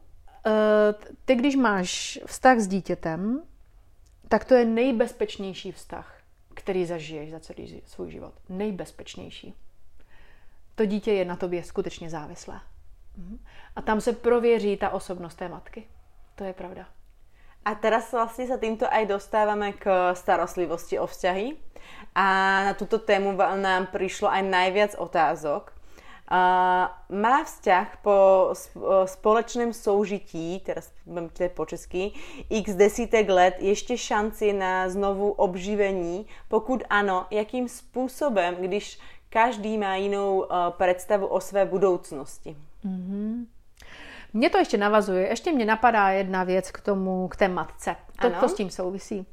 [0.47, 0.95] Eh,
[1.25, 3.43] ty, když máš vztah s dítětem,
[4.29, 6.21] tak to je nejbezpečnější vztah,
[6.55, 8.35] který zažiješ za celý svůj život.
[8.49, 9.55] Nejbezpečnější.
[10.75, 12.61] To dítě je na tobě skutečně závislé.
[13.17, 13.39] Mhm.
[13.77, 15.85] A tam se prověří ta osobnost té matky.
[16.35, 16.89] To je pravda.
[17.65, 21.57] A teraz vlastně sa týmto aj dostávame k starostlivosti o vzťahy.
[22.15, 22.27] A
[22.65, 25.73] na túto tému nám prišlo aj najviac otázok.
[26.31, 28.51] Uh, má vzťah po
[29.05, 30.95] společném soužití, teraz
[31.33, 32.13] to je po česky,
[32.51, 36.27] x desítek let ještě šanci na znovu obživení?
[36.49, 38.99] Pokud ano, jakým způsobem, když
[39.31, 40.47] každý má jinou uh,
[40.79, 42.57] představu o své budoucnosti?
[42.87, 43.47] Mm-hmm.
[44.33, 47.97] Mně to ještě navazuje, ještě mě napadá jedna věc k tomu, k té matce.
[48.23, 49.27] To, to s tím souvisí.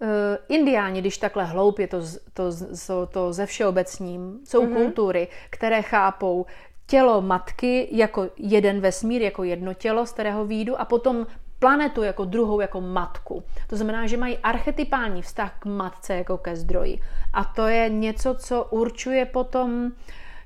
[0.00, 0.08] Uh,
[0.48, 2.00] indiáni, když takhle hloupě to,
[2.32, 2.44] to,
[2.86, 4.74] to, to ze všeobecním, jsou mm-hmm.
[4.74, 6.46] kultury, které chápou
[6.86, 11.26] tělo matky jako jeden vesmír, jako jedno tělo, z kterého výjdu a potom
[11.58, 13.42] planetu jako druhou, jako matku.
[13.66, 17.00] To znamená, že mají archetypální vztah k matce jako ke zdroji.
[17.32, 19.92] A to je něco, co určuje potom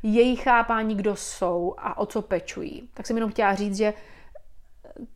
[0.03, 2.89] jejich chápání, kdo jsou a o co pečují.
[2.95, 3.95] Tak jsem jenom chtěla říct, že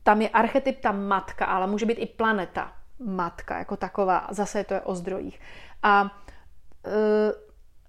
[0.02, 4.26] tam je archetyp ta matka, ale může být i planeta matka jako taková.
[4.30, 5.40] Zase to je o zdrojích.
[5.82, 6.10] A
[6.84, 7.32] e,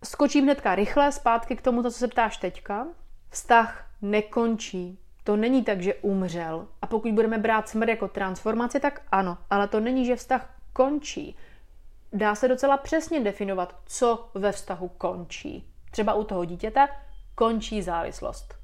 [0.04, 2.88] skočím hnedka rychle zpátky k tomu, co se ptáš teďka.
[3.30, 5.00] Vztah nekončí.
[5.24, 6.68] To není tak, že umřel.
[6.82, 9.38] A pokud budeme brát smrt jako transformaci, tak ano.
[9.50, 11.36] Ale to není, že vztah končí.
[12.14, 15.74] Dá se docela přesně definovat, co ve vztahu končí.
[15.98, 16.88] Třeba u toho dítěte
[17.36, 18.56] končí závislost.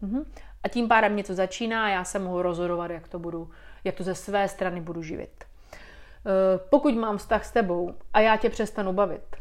[0.00, 0.24] Mhm.
[0.62, 3.50] A tím pádem něco začíná a já se mohu rozhodovat, jak to, budu,
[3.84, 5.44] jak to ze své strany budu živit.
[5.44, 9.36] Eh, pokud mám vztah s tebou a já tě přestanu bavit,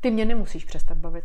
[0.00, 1.24] ty mě nemusíš přestat bavit.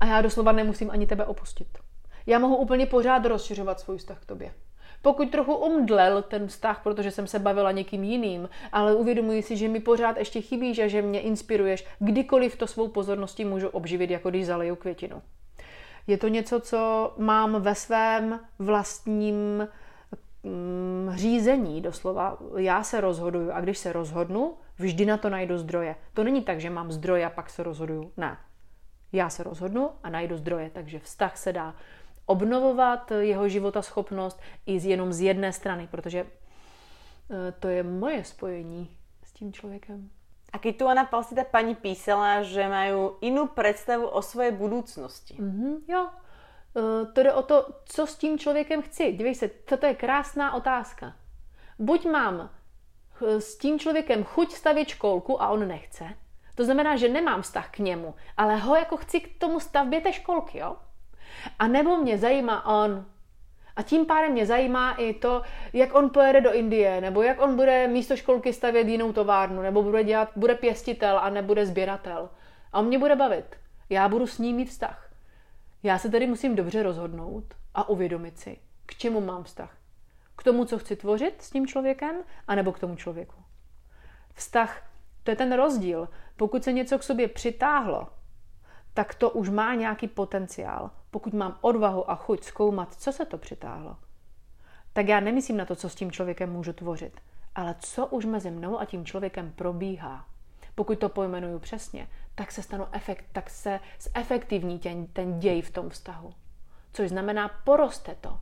[0.00, 1.78] A já doslova nemusím ani tebe opustit.
[2.26, 4.54] Já mohu úplně pořád rozšiřovat svůj vztah k tobě.
[5.02, 9.68] Pokud trochu umdlel ten vztah, protože jsem se bavila někým jiným, ale uvědomuji si, že
[9.68, 14.30] mi pořád ještě chybíš a že mě inspiruješ, kdykoliv to svou pozorností můžu obživit, jako
[14.30, 15.22] když zaleju květinu.
[16.06, 19.68] Je to něco, co mám ve svém vlastním
[20.42, 22.38] mm, řízení doslova.
[22.56, 25.96] Já se rozhoduju a když se rozhodnu, vždy na to najdu zdroje.
[26.14, 28.12] To není tak, že mám zdroje a pak se rozhoduju.
[28.16, 28.36] Ne.
[29.12, 31.74] Já se rozhodnu a najdu zdroje, takže vztah se dá
[32.30, 38.24] obnovovat jeho života schopnost i z, jenom z jedné strany, protože eh, to je moje
[38.24, 40.10] spojení s tím člověkem.
[40.52, 45.34] A keď tu Anna Palsita pani písala, že mají jinou představu o své budoucnosti.
[45.34, 46.08] Mm-hmm, jo.
[46.74, 49.12] Uh, to jde o to, co s tím člověkem chci.
[49.12, 51.16] Dívej se, toto je krásná otázka.
[51.78, 56.04] Buď mám eh, s tím člověkem chuť stavět školku a on nechce,
[56.54, 60.12] to znamená, že nemám vztah k němu, ale ho jako chci k tomu stavbě té
[60.12, 60.76] školky, jo?
[61.58, 63.04] A nebo mě zajímá on.
[63.76, 67.56] A tím pádem mě zajímá i to, jak on pojede do Indie, nebo jak on
[67.56, 72.30] bude místo školky stavět jinou továrnu, nebo bude, dělat, bude pěstitel a nebude sběratel.
[72.72, 73.56] A on mě bude bavit.
[73.88, 75.10] Já budu s ním mít vztah.
[75.82, 79.76] Já se tedy musím dobře rozhodnout a uvědomit si, k čemu mám vztah.
[80.36, 82.16] K tomu, co chci tvořit s tím člověkem,
[82.48, 83.36] anebo k tomu člověku.
[84.34, 84.82] Vztah,
[85.22, 86.08] to je ten rozdíl.
[86.36, 88.08] Pokud se něco k sobě přitáhlo,
[88.94, 90.90] tak to už má nějaký potenciál.
[91.10, 93.96] Pokud mám odvahu a chuť zkoumat, co se to přitáhlo,
[94.92, 97.20] tak já nemyslím na to, co s tím člověkem můžu tvořit,
[97.54, 100.24] ale co už mezi mnou a tím člověkem probíhá.
[100.74, 103.80] Pokud to pojmenuju přesně, tak se stanu efekt, tak se
[104.16, 106.34] zefektivní ten, ten děj v tom vztahu.
[106.92, 108.38] Což znamená, poroste to.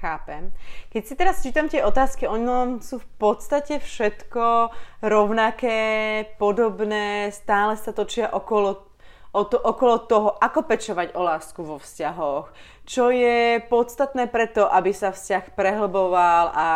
[0.00, 0.52] Chápem.
[0.88, 4.72] Keď si teraz čítam tie otázky, ono sú v podstate všetko
[5.04, 8.89] rovnaké, podobné, stále sa točia okolo,
[9.32, 12.50] o to, okolo toho, ako pečovať o lásku vo vzťahoch,
[12.84, 16.68] čo je podstatné preto, aby sa vzťah prehlboval a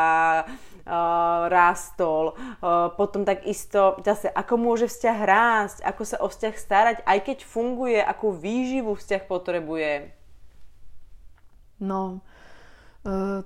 [0.46, 2.38] uh, rástol.
[2.62, 7.38] Uh, potom takisto zase, ako môže vzťah rásť, ako sa o vzťah starať, aj keď
[7.42, 10.14] funguje, akú výživu vzťah potrebuje.
[11.82, 12.22] No,
[13.07, 13.44] Eh,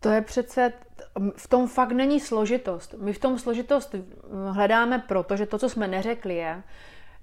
[0.00, 0.72] to je přece,
[1.36, 2.94] v tom fakt není složitost.
[2.98, 3.94] My v tom složitost
[4.50, 6.62] hledáme proto, že to, co jsme neřekli, je,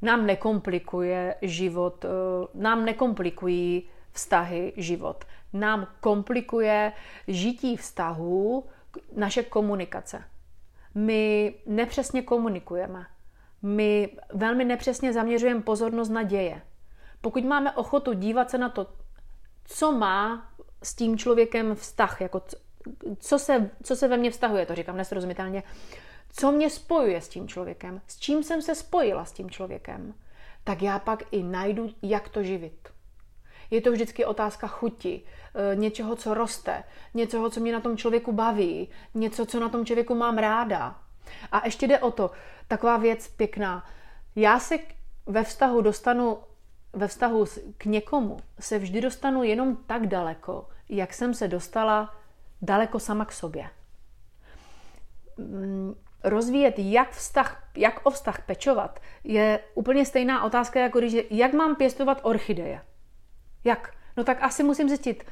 [0.04, 2.10] nám nekomplikuje život, eh,
[2.54, 5.26] nám nekomplikují vztahy život.
[5.54, 6.92] Nám komplikuje
[7.28, 8.66] žití vztahů
[9.16, 10.24] naše komunikace.
[10.96, 13.06] My nepřesně komunikujeme.
[13.62, 16.62] My velmi nepřesně zaměřujeme pozornost na děje.
[17.22, 18.88] Pokud máme ochotu dívat se na to,
[19.66, 20.52] co má
[20.84, 22.42] s tím člověkem vztah, jako
[23.20, 25.64] co se, co se ve mně vztahuje, to říkám nesrozumitelně,
[26.34, 30.14] co mě spojuje s tím člověkem, s čím jsem se spojila s tím člověkem,
[30.64, 32.90] tak já pak i najdu, jak to živit.
[33.72, 35.22] Je to vždycky otázka chuti,
[35.72, 39.86] e, něčeho, co roste, něčeho, co mě na tom člověku baví, něco, co na tom
[39.86, 41.00] člověku mám ráda.
[41.52, 42.32] A ještě jde o to,
[42.68, 43.86] taková věc pěkná.
[44.36, 44.76] Já se
[45.26, 46.38] ve vztahu dostanu
[46.94, 47.46] ve vztahu
[47.78, 52.16] k někomu se vždy dostanu jenom tak daleko, jak jsem se dostala
[52.62, 53.70] daleko sama k sobě.
[56.24, 61.76] Rozvíjet, jak, vztah, jak o vztah pečovat, je úplně stejná otázka, jako když, jak mám
[61.76, 62.82] pěstovat orchideje.
[63.64, 63.94] Jak?
[64.18, 65.24] No tak asi musím zjistit,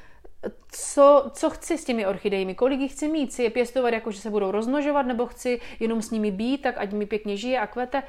[0.71, 4.21] co, co chci s těmi orchidejemi, kolik jich chci mít, chci je pěstovat jako, že
[4.21, 7.67] se budou rozmnožovat, nebo chci jenom s nimi být, tak ať mi pěkně žije a
[7.67, 8.03] kvete.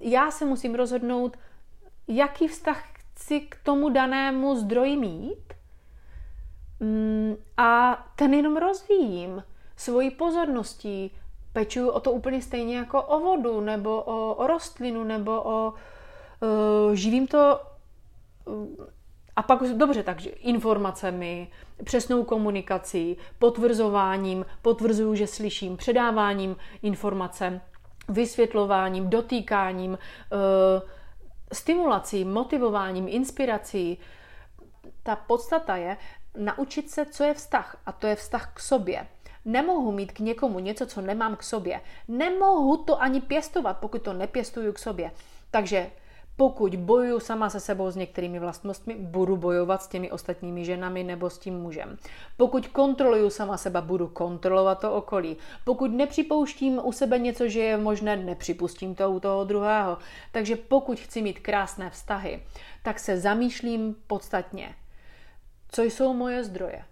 [0.00, 1.36] Já se musím rozhodnout,
[2.08, 5.52] jaký vztah chci k tomu danému zdroji mít
[6.80, 9.42] mm, a ten jenom rozvíjím
[9.76, 11.10] svojí pozorností.
[11.52, 16.94] Pečuju o to úplně stejně jako o vodu, nebo o, o rostlinu, nebo o uh,
[16.94, 17.60] živím to
[18.44, 18.86] uh,
[19.36, 21.50] a pak, dobře, takže informacemi,
[21.84, 27.60] přesnou komunikací, potvrzováním, potvrzuju, že slyším, předáváním informace,
[28.08, 29.98] vysvětlováním, dotýkáním, uh,
[31.52, 33.98] stimulací, motivováním, inspirací.
[35.02, 35.96] Ta podstata je
[36.36, 37.76] naučit se, co je vztah.
[37.86, 39.06] A to je vztah k sobě.
[39.44, 41.80] Nemohu mít k někomu něco, co nemám k sobě.
[42.08, 45.10] Nemohu to ani pěstovat, pokud to nepěstuju k sobě.
[45.50, 45.90] Takže
[46.36, 51.30] pokud bojuju sama se sebou s některými vlastnostmi, budu bojovat s těmi ostatními ženami nebo
[51.30, 51.98] s tím mužem.
[52.36, 55.36] Pokud kontroluju sama seba, budu kontrolovat to okolí.
[55.64, 59.98] Pokud nepřipouštím u sebe něco, že je možné, nepřipustím to u toho druhého.
[60.32, 62.42] Takže pokud chci mít krásné vztahy,
[62.82, 64.74] tak se zamýšlím podstatně,
[65.68, 66.84] co jsou moje zdroje,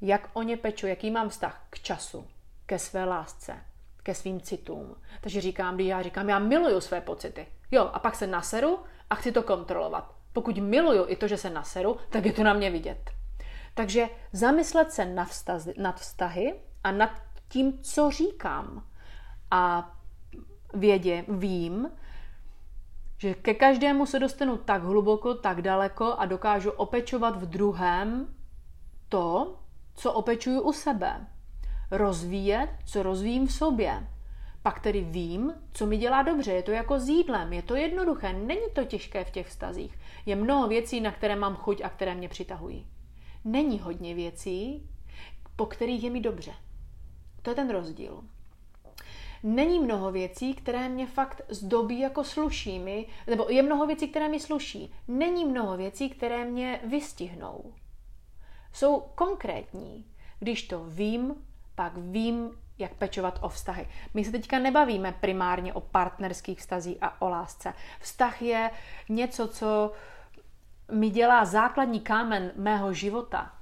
[0.00, 2.26] jak o ně peču, jaký mám vztah k času,
[2.66, 3.56] ke své lásce,
[4.02, 4.96] ke svým citům.
[5.20, 7.46] Takže říkám, já říkám, já miluju své pocity.
[7.70, 8.78] Jo, a pak se naseru
[9.10, 10.14] a chci to kontrolovat.
[10.32, 13.10] Pokud miluju i to, že se naseru, tak je to na mě vidět.
[13.74, 17.10] Takže zamyslet se nad, vztahy, nad vztahy a nad
[17.48, 18.86] tím, co říkám.
[19.50, 19.92] A
[20.74, 21.90] vědě, vím,
[23.18, 28.34] že ke každému se dostanu tak hluboko, tak daleko a dokážu opečovat v druhém
[29.08, 29.58] to,
[29.96, 31.26] co opečuju u sebe.
[31.90, 34.08] Rozvíjet, co rozvíjím v sobě.
[34.62, 36.52] Pak tedy vím, co mi dělá dobře.
[36.52, 39.98] Je to jako s jídlem, je to jednoduché, není to těžké v těch vztazích.
[40.26, 42.86] Je mnoho věcí, na které mám chuť a které mě přitahují.
[43.44, 44.88] Není hodně věcí,
[45.56, 46.52] po kterých je mi dobře.
[47.42, 48.24] To je ten rozdíl.
[49.42, 54.28] Není mnoho věcí, které mě fakt zdobí jako sluší mi, nebo je mnoho věcí, které
[54.28, 54.92] mi sluší.
[55.08, 57.72] Není mnoho věcí, které mě vystihnou.
[58.76, 60.04] Jsou konkrétní.
[60.38, 61.34] Když to vím,
[61.74, 63.88] pak vím, jak pečovat o vztahy.
[64.14, 67.74] My se teďka nebavíme primárně o partnerských vztazích a o lásce.
[68.00, 68.70] Vztah je
[69.08, 69.92] něco, co
[70.92, 73.52] mi dělá základní kámen mého života.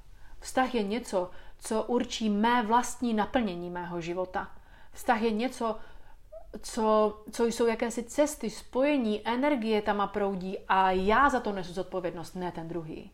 [0.41, 4.51] Vztah je něco, co určí mé vlastní naplnění mého života.
[4.93, 5.79] Vztah je něco,
[6.63, 11.73] co, co jsou jakési cesty, spojení, energie tam a proudí a já za to nesu
[11.73, 13.13] zodpovědnost, ne ten druhý.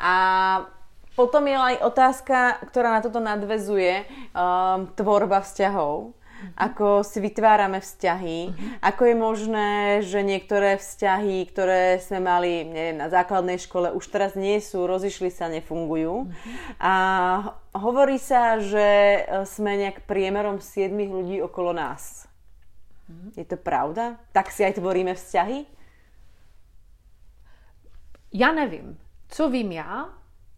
[0.00, 0.75] A
[1.16, 4.04] Potom je aj otázka, ktorá na toto nadvezuje,
[4.36, 6.12] um, tvorba vzťahov.
[6.12, 6.52] Mm-hmm.
[6.60, 8.84] Ako si vytvárame vzťahy, mm-hmm.
[8.84, 9.70] ako je možné,
[10.04, 15.32] že niektoré vzťahy, ktoré sme mali neviem, na základnej škole, už teraz nie sú, rozišli
[15.32, 16.28] sa, nefungujú.
[16.28, 16.76] Mm-hmm.
[16.76, 16.94] A
[17.72, 18.84] hovorí sa, že
[19.24, 22.28] e, sme nejak priemerom 7 ľudí okolo nás.
[23.32, 24.20] Je to pravda?
[24.36, 25.64] Tak si aj tvoríme vzťahy?
[28.36, 28.98] Já nevím.
[29.28, 30.08] Co vím já,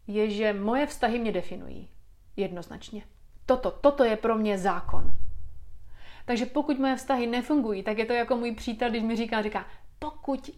[0.08, 1.88] je, že moje vztahy mě definují.
[2.36, 3.02] Jednoznačně.
[3.46, 5.12] Toto, toto je pro mě zákon.
[6.24, 9.66] Takže pokud moje vztahy nefungují, tak je to jako můj přítel, když mi říká, říká,
[9.98, 10.50] pokud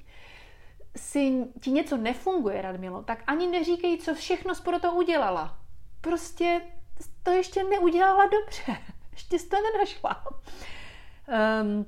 [0.96, 5.58] si ti něco nefunguje, Radmilo, tak ani neříkej, co všechno pro to udělala.
[6.00, 6.60] Prostě
[7.22, 8.76] to ještě neudělala dobře.
[9.12, 10.24] Ještě jsi to nenašla.
[11.62, 11.86] Um,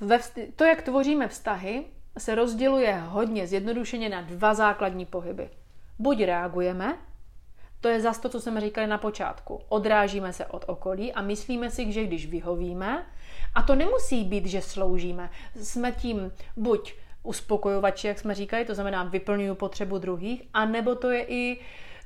[0.00, 0.18] ve
[0.56, 1.84] to, jak tvoříme vztahy,
[2.18, 5.50] se rozděluje hodně zjednodušeně na dva základní pohyby.
[5.98, 6.98] Buď reagujeme,
[7.80, 9.60] to je zase to, co jsme říkali na počátku.
[9.68, 13.06] Odrážíme se od okolí a myslíme si, že když vyhovíme,
[13.54, 19.04] a to nemusí být, že sloužíme, jsme tím buď uspokojovači, jak jsme říkali, to znamená
[19.04, 21.60] vyplňuju potřebu druhých, a nebo to je i,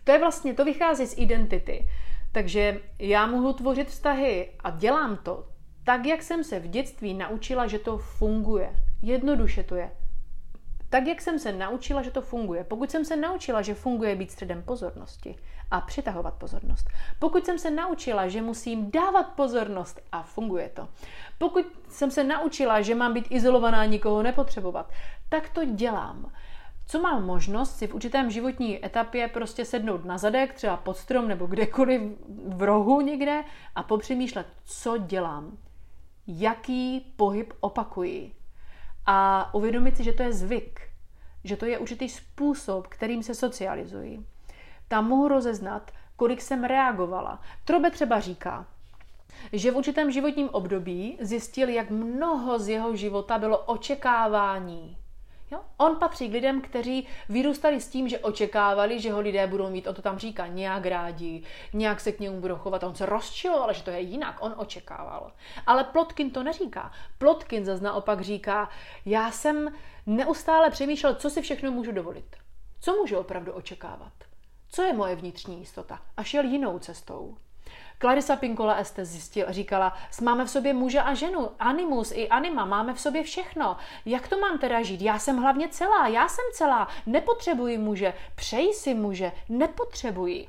[0.05, 1.89] to je vlastně, to vychází z identity.
[2.33, 5.47] Takže já mohu tvořit vztahy a dělám to
[5.85, 8.71] tak, jak jsem se v dětství naučila, že to funguje.
[9.03, 9.91] Jednoduše to je
[10.91, 12.65] tak, jak jsem se naučila, že to funguje.
[12.65, 15.37] Pokud jsem se naučila, že funguje být středem pozornosti
[15.71, 16.87] a přitahovat pozornost.
[17.19, 20.89] Pokud jsem se naučila, že musím dávat pozornost a funguje to.
[21.39, 24.91] Pokud jsem se naučila, že mám být izolovaná, nikoho nepotřebovat,
[25.29, 26.33] tak to dělám.
[26.89, 31.29] Co mám možnost si v určitém životní etapě prostě sednout na zadek, třeba pod strom
[31.29, 32.03] nebo kdekoliv
[32.47, 35.59] v rohu někde a popřemýšlet, co dělám,
[36.27, 38.33] jaký pohyb opakuji,
[39.07, 40.81] a uvědomit si, že to je zvyk,
[41.45, 44.27] že to je určitý způsob, kterým se socializují.
[44.89, 47.41] Tam mohu rozeznat, kolik jsem reagovala.
[47.65, 48.67] Trobe třeba říká,
[49.53, 54.99] že v určitém životním období zjistil, jak mnoho z jeho života bylo očekávání.
[55.51, 55.61] Jo?
[55.77, 59.87] On patří k lidem, kteří vyrůstali s tím, že očekávali, že ho lidé budou mít,
[59.87, 61.43] on to tam říká, nějak rádi,
[61.73, 62.83] nějak se k němu budou chovat.
[62.83, 65.33] On se rozčiloval, že to je jinak, on očekával.
[65.67, 66.93] Ale Plotkin to neříká.
[67.19, 68.69] Plotkin zase naopak říká,
[69.05, 69.69] já jsem
[70.07, 72.37] neustále přemýšlel, co si všechno můžu dovolit.
[72.81, 74.13] Co můžu opravdu očekávat?
[74.69, 76.01] Co je moje vnitřní jistota?
[76.17, 77.37] A šel jinou cestou.
[78.01, 82.95] Clarissa Pinkola Estes zjistil, říkala, máme v sobě muže a ženu, animus i anima, máme
[82.95, 83.77] v sobě všechno.
[84.07, 85.03] Jak to mám teda žít?
[85.03, 90.47] Já jsem hlavně celá, já jsem celá, nepotřebuji muže, přeji si muže, nepotřebuji.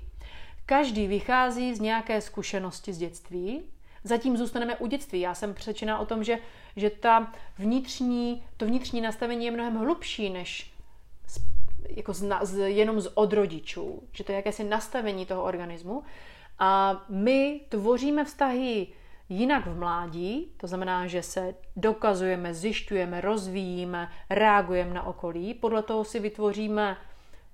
[0.66, 3.64] Každý vychází z nějaké zkušenosti z dětství,
[4.04, 5.20] zatím zůstaneme u dětství.
[5.20, 6.39] Já jsem přečená o tom, že,
[6.76, 10.74] že ta vnitřní, to vnitřní nastavení je mnohem hlubší než
[11.89, 14.04] jako z, jenom z od rodičů.
[14.12, 16.04] Že to je jakési nastavení toho organismu.
[16.60, 18.88] A my tvoříme vztahy
[19.30, 25.53] jinak v mládí, to znamená, že se dokazujeme, zjišťujeme, rozvíjíme, reagujeme na okolí.
[25.53, 26.97] Podle toho si vytvoříme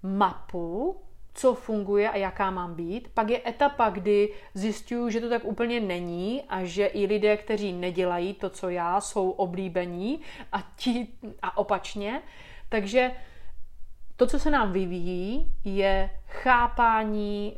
[0.04, 1.02] mapu,
[1.34, 3.08] co funguje a jaká mám být.
[3.14, 7.74] Pak je etapa, kdy zjišťuju, že to tak úplně není a že i lidé, kteří
[7.74, 10.20] nedělají to, co já, jsou oblíbení
[10.52, 11.08] a, ti,
[11.42, 12.22] a opačně.
[12.70, 13.12] Takže
[14.16, 17.58] to, co se nám vyvíjí, je chápání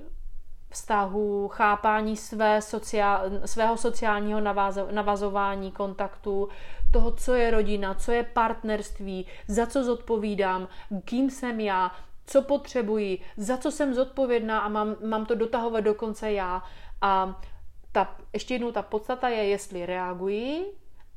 [0.75, 6.49] vztahu, chápání své sociál, svého sociálního navazo, navazování kontaktu,
[6.91, 10.67] toho, co je rodina, co je partnerství, za co zodpovídám,
[11.05, 11.91] kým jsem já,
[12.25, 16.63] co potřebuji, za co jsem zodpovědná a mám, mám to dotahovat dokonce já.
[17.01, 17.41] A
[17.91, 20.65] ta, ještě jednou ta podstata je, jestli reaguji,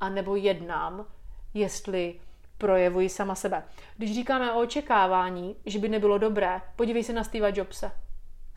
[0.01, 1.07] anebo jednám,
[1.55, 2.21] jestli
[2.59, 3.63] projevuji sama sebe.
[3.97, 8.08] Když říkáme o očekávání, že by nebylo dobré, podívej se na Steve Jobse.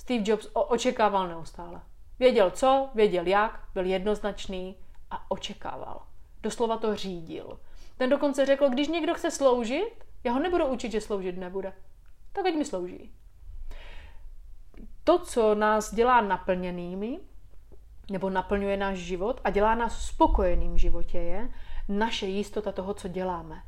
[0.02, 1.82] Steve Jobs očekával neustále.
[2.20, 4.76] Věděl co, věděl jak, byl jednoznačný
[5.12, 6.02] a očekával.
[6.44, 7.60] Doslova to řídil.
[7.98, 11.74] Ten dokonce řekl, když někdo chce sloužit, já ho nebudu učit, že sloužit nebude
[12.34, 13.12] tak ať mi slouží.
[15.04, 17.20] To, co nás dělá naplněnými,
[18.12, 21.50] nebo naplňuje náš život a dělá nás spokojeným v životě, je
[21.90, 23.64] naše jistota toho, co děláme.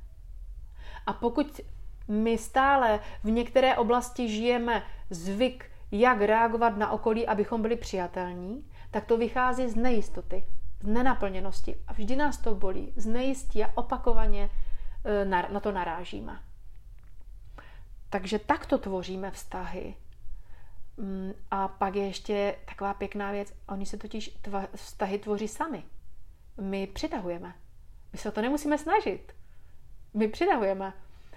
[1.05, 1.61] A pokud
[2.07, 9.05] my stále v některé oblasti žijeme zvyk, jak reagovat na okolí, abychom byli přijatelní, tak
[9.05, 10.43] to vychází z nejistoty,
[10.81, 11.75] z nenaplněnosti.
[11.87, 12.93] A vždy nás to bolí.
[12.95, 14.49] Z nejistí a opakovaně
[15.05, 16.39] e, na to narážíme.
[18.09, 19.95] Takže takto tvoříme vztahy.
[20.97, 25.83] Mm, a pak je ještě taková pěkná věc, oni se totiž tva, vztahy tvoří sami.
[26.61, 27.55] My přitahujeme.
[28.11, 29.33] My se o to nemusíme snažit.
[30.13, 30.93] My přitahujeme.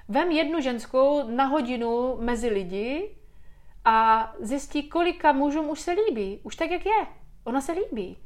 [0.09, 3.17] Vem jednu ženskou na hodinu mezi lidi
[3.89, 6.41] a zjistí, kolika mužům už se líbí.
[6.43, 7.07] Už tak, jak je.
[7.45, 8.17] Ona se líbí.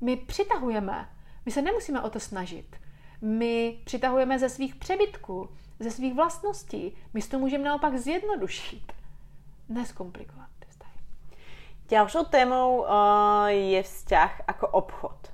[0.00, 1.08] My přitahujeme.
[1.46, 2.76] My se nemusíme o to snažit.
[3.20, 5.48] My přitahujeme ze svých přebytků
[5.80, 6.96] ze svých vlastností.
[7.14, 8.92] My si to můžeme naopak zjednodušit,
[9.68, 10.98] neskomplikovat ty vztahy.
[11.88, 12.86] Ďalšou témou uh,
[13.46, 15.32] je vzťah jako obchod.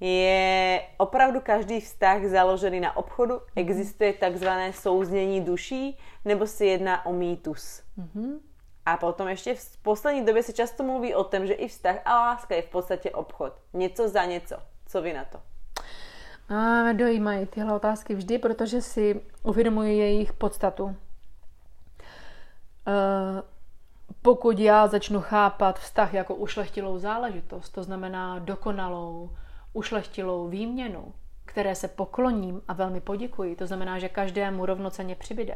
[0.00, 3.34] Je opravdu každý vztah založený na obchodu?
[3.34, 3.52] Mm-hmm.
[3.56, 5.98] Existuje takzvané souznění duší?
[6.24, 7.82] Nebo se jedná o mýtus?
[7.98, 8.38] Mm-hmm.
[8.88, 12.20] A potom ještě v poslední době se často mluví o tom, že i vztah a
[12.20, 13.52] láska je v podstatě obchod.
[13.72, 14.56] Něco za něco.
[14.86, 15.40] Co vy na to?
[16.54, 20.96] A dojímají tyhle otázky vždy, protože si uvědomuji jejich podstatu.
[22.86, 22.92] E,
[24.22, 29.30] pokud já začnu chápat vztah jako ušlechtilou záležitost, to znamená dokonalou,
[29.72, 31.14] ušlechtilou výměnu,
[31.44, 35.54] které se pokloním a velmi poděkuji, to znamená, že každému rovnoceně přibyde,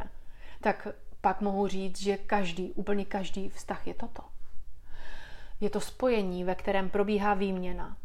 [0.60, 0.88] tak
[1.22, 4.22] pak mohu říct, že každý, úplně každý vztah je toto.
[5.60, 7.96] Je to spojení, ve kterém probíhá výměna,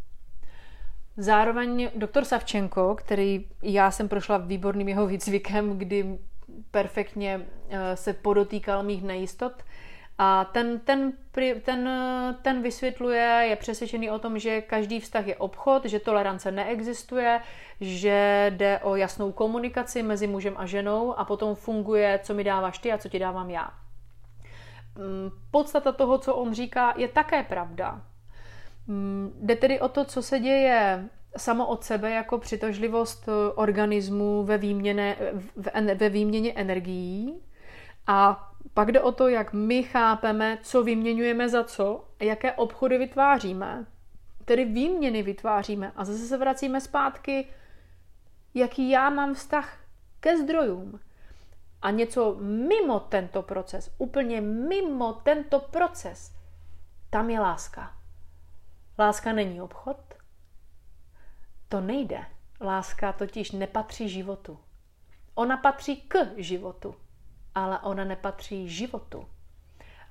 [1.20, 6.18] Zároveň doktor Savčenko, který já jsem prošla výborným jeho výcvikem, kdy
[6.72, 9.64] perfektně eh, se podotýkal mých nejistot,
[10.18, 11.14] a ten, ten,
[11.64, 11.90] ten,
[12.42, 17.42] ten vysvětluje, je přesvědčený o tom, že každý vztah je obchod, že tolerance neexistuje,
[17.82, 22.78] že jde o jasnou komunikaci mezi mužem a ženou a potom funguje, co mi dáváš
[22.78, 23.72] ty a co ti dávám já.
[24.98, 28.02] Mm, podstata toho, co on říká, je také pravda.
[28.88, 34.44] Mm, jde tedy o to, co se děje samo od sebe jako přitažlivost eh, organismu
[34.44, 35.16] ve, výměně,
[35.96, 37.42] ve výměně energií
[38.08, 38.47] a
[38.78, 43.86] pak jde o to, jak my chápeme, co vyměňujeme za co a jaké obchody vytváříme.
[44.46, 47.48] Tedy výměny vytváříme a zase se vracíme zpátky,
[48.54, 49.78] jaký já mám vztah
[50.20, 51.00] ke zdrojům.
[51.82, 56.36] A něco mimo tento proces, úplně mimo tento proces,
[57.10, 57.98] tam je láska.
[59.00, 59.98] Láska není obchod.
[61.70, 62.26] To nejde.
[62.62, 64.60] Láska totiž nepatří životu.
[65.36, 66.96] Ona patří k životu,
[67.58, 69.28] ale ona nepatří životu.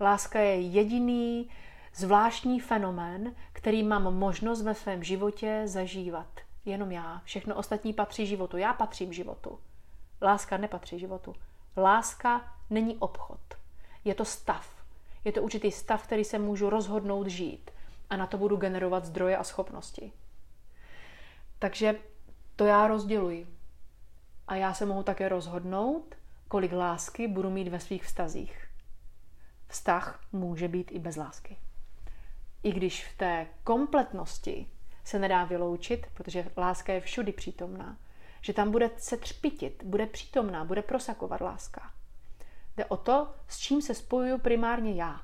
[0.00, 1.50] Láska je jediný
[1.94, 6.40] zvláštní fenomén, který mám možnost ve svém životě zažívat.
[6.64, 7.20] Jenom já.
[7.24, 8.56] Všechno ostatní patří životu.
[8.56, 9.58] Já patřím životu.
[10.22, 11.34] Láska nepatří životu.
[11.76, 13.40] Láska není obchod.
[14.04, 14.76] Je to stav.
[15.24, 17.70] Je to určitý stav, který se můžu rozhodnout žít.
[18.10, 20.12] a na to budu generovat zdroje a schopnosti.
[21.58, 21.98] Takže
[22.56, 23.46] to já rozděluji.
[24.48, 26.14] A já se mohu také rozhodnout,
[26.48, 28.68] kolik lásky budu mít ve svých vztazích.
[29.68, 31.56] Vztah může být i bez lásky.
[32.62, 34.66] I když v té kompletnosti
[35.04, 37.96] se nedá vyloučit, protože láska je všudy přítomná,
[38.40, 41.90] že tam bude se třpitit, bude přítomná, bude prosakovat láska.
[42.76, 45.20] Jde o to, s čím se spojuju primárně já.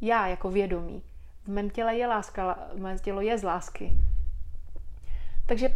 [0.00, 1.02] Já jako vědomí.
[1.44, 3.96] V mém těle je láska, mé tělo je z lásky.
[5.46, 5.68] Takže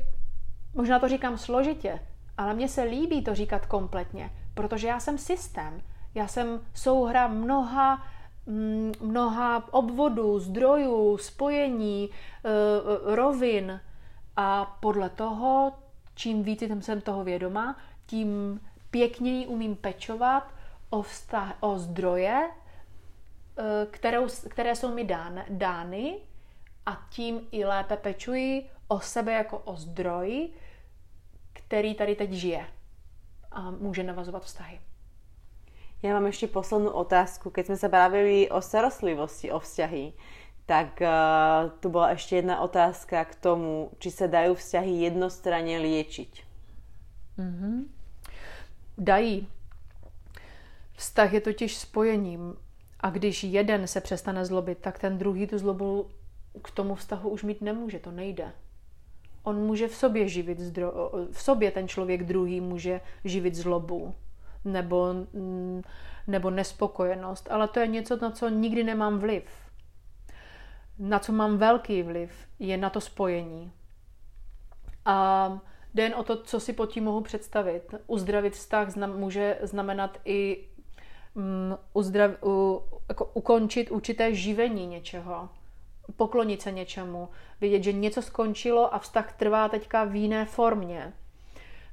[0.75, 2.01] možná to říkám složitě,
[2.39, 5.81] ale mně se líbí to říkat kompletně, protože já jsem systém.
[6.15, 8.07] Já jsem souhra mnoha,
[8.47, 12.51] mm, mnoha obvodů, zdrojů, spojení, eh,
[13.15, 13.81] rovin
[14.37, 15.73] a podle toho,
[16.15, 17.77] čím víc jsem toho vědoma,
[18.07, 20.55] tím pěkněji umím pečovat
[20.91, 22.51] o, vztah, o zdroje,
[23.59, 26.19] eh, kterou, které jsou mi dán, dány
[26.87, 30.49] a tím i lépe pečuji o sebe jako o zdroj,
[31.53, 32.67] který tady teď žije
[33.81, 34.81] může navazovat vztahy.
[36.03, 37.51] Já mám ještě poslední otázku.
[37.51, 40.13] Keď jsme se bavili o starostlivosti, o vzťahy,
[40.67, 46.45] tak uh, tu byla ještě jedna otázka k tomu, či se dají vzťahy jednostranně liečiť.
[47.39, 47.85] Mm-hmm.
[48.99, 49.49] Dají.
[50.93, 52.57] Vztah je totiž spojením
[53.01, 56.11] a když jeden se přestane zlobit, tak ten druhý tu zlobu
[56.63, 58.53] k tomu vztahu už mít nemůže, to nejde.
[59.45, 61.11] On může v sobě živit zdro...
[61.31, 64.15] v sobě ten člověk druhý může živit zlobu
[64.65, 65.83] nebo, mm,
[66.27, 69.45] nebo nespokojenost, ale to je něco, na co nikdy nemám vliv.
[70.99, 73.73] Na co mám velký vliv, je na to spojení.
[75.05, 75.49] A
[75.95, 77.95] jde jen o to, co si pod tím mohu představit.
[78.07, 80.69] Uzdravit vztah znam, může znamenat i
[81.35, 85.49] um, uzdrav, u, jako ukončit určité živení něčeho,
[86.17, 87.29] poklonit se něčemu,
[87.61, 91.13] vědět, že něco skončilo a vztah trvá teďka v jiné formě.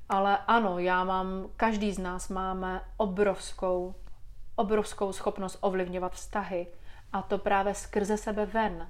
[0.10, 3.96] Ale ano, já mám, každý z nás máme obrovskou,
[4.56, 6.68] obrovskou schopnost ovlivňovat vztahy.
[7.14, 8.90] A to právě skrze sebe ven.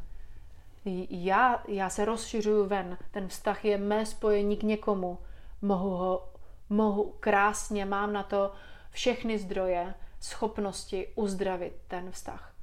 [1.09, 2.97] Já, já se rozšiřuju ven.
[3.11, 5.17] Ten vztah je mé spojení k někomu.
[5.61, 6.29] Mohu ho,
[6.69, 8.51] mohu krásně, mám na to
[8.91, 12.53] všechny zdroje, schopnosti uzdravit ten vztah.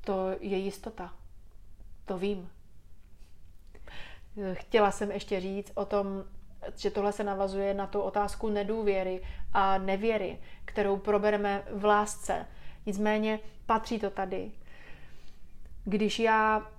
[0.00, 1.12] To je jistota.
[2.08, 2.50] To vím.
[4.52, 6.24] Chtěla jsem ještě říct o tom,
[6.76, 12.46] že tohle se navazuje na tu otázku nedůvěry a nevěry, kterou probereme v lásce.
[12.86, 14.50] Nicméně patří to tady.
[15.84, 16.70] Když já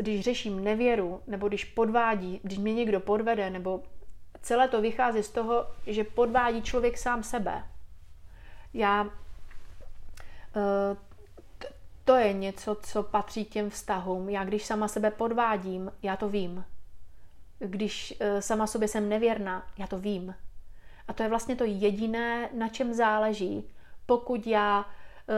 [0.00, 3.82] když řeším nevěru, nebo když podvádí, když mě někdo podvede, nebo
[4.42, 7.64] celé to vychází z toho, že podvádí člověk sám sebe.
[8.74, 9.06] Já
[10.56, 11.05] eh,
[12.06, 14.28] to je něco, co patří těm vztahům.
[14.28, 16.64] Já když sama sebe podvádím, já to vím.
[17.58, 20.34] Když eh, sama sobě jsem nevěrná, já to vím.
[21.08, 23.70] A to je vlastně to jediné, na čem záleží.
[24.06, 24.86] Pokud já
[25.28, 25.34] eh,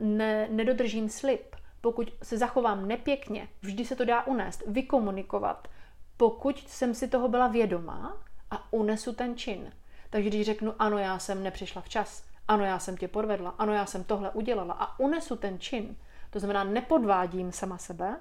[0.00, 5.68] ne, nedodržím slib, pokud se zachovám nepěkně, vždy se to dá unést, vykomunikovat,
[6.16, 9.72] pokud jsem si toho byla vědomá a unesu ten čin.
[10.10, 13.86] Takže když řeknu, ano, já jsem nepřišla včas, ano, já jsem tě podvedla, ano, já
[13.86, 15.96] jsem tohle udělala a unesu ten čin,
[16.36, 18.16] to znamená, nepodvádím sama sebe,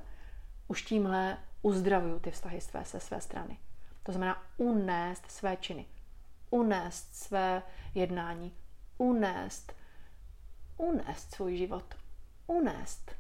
[0.68, 3.58] už tímhle uzdravuju ty vztahy své se své strany.
[4.04, 5.86] To znamená unést své činy,
[6.50, 7.64] unést své
[7.96, 8.54] jednání,
[8.98, 9.74] unést,
[10.78, 11.96] unést svůj život,
[12.48, 13.12] unést.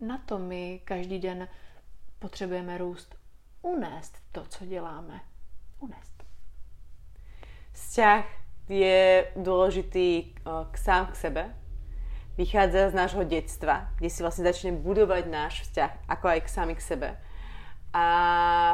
[0.00, 1.48] Na to my každý den
[2.18, 3.16] potřebujeme růst,
[3.62, 5.20] unést to, co děláme,
[5.78, 6.24] unést.
[7.72, 8.26] Vzťah
[8.68, 11.59] je důležitý eh, k sám k sebe,
[12.40, 16.72] vychádza z nášho detstva, kde si vlastne začne budovať náš vzťah, ako aj k sami
[16.72, 17.08] k sebe.
[17.92, 18.06] A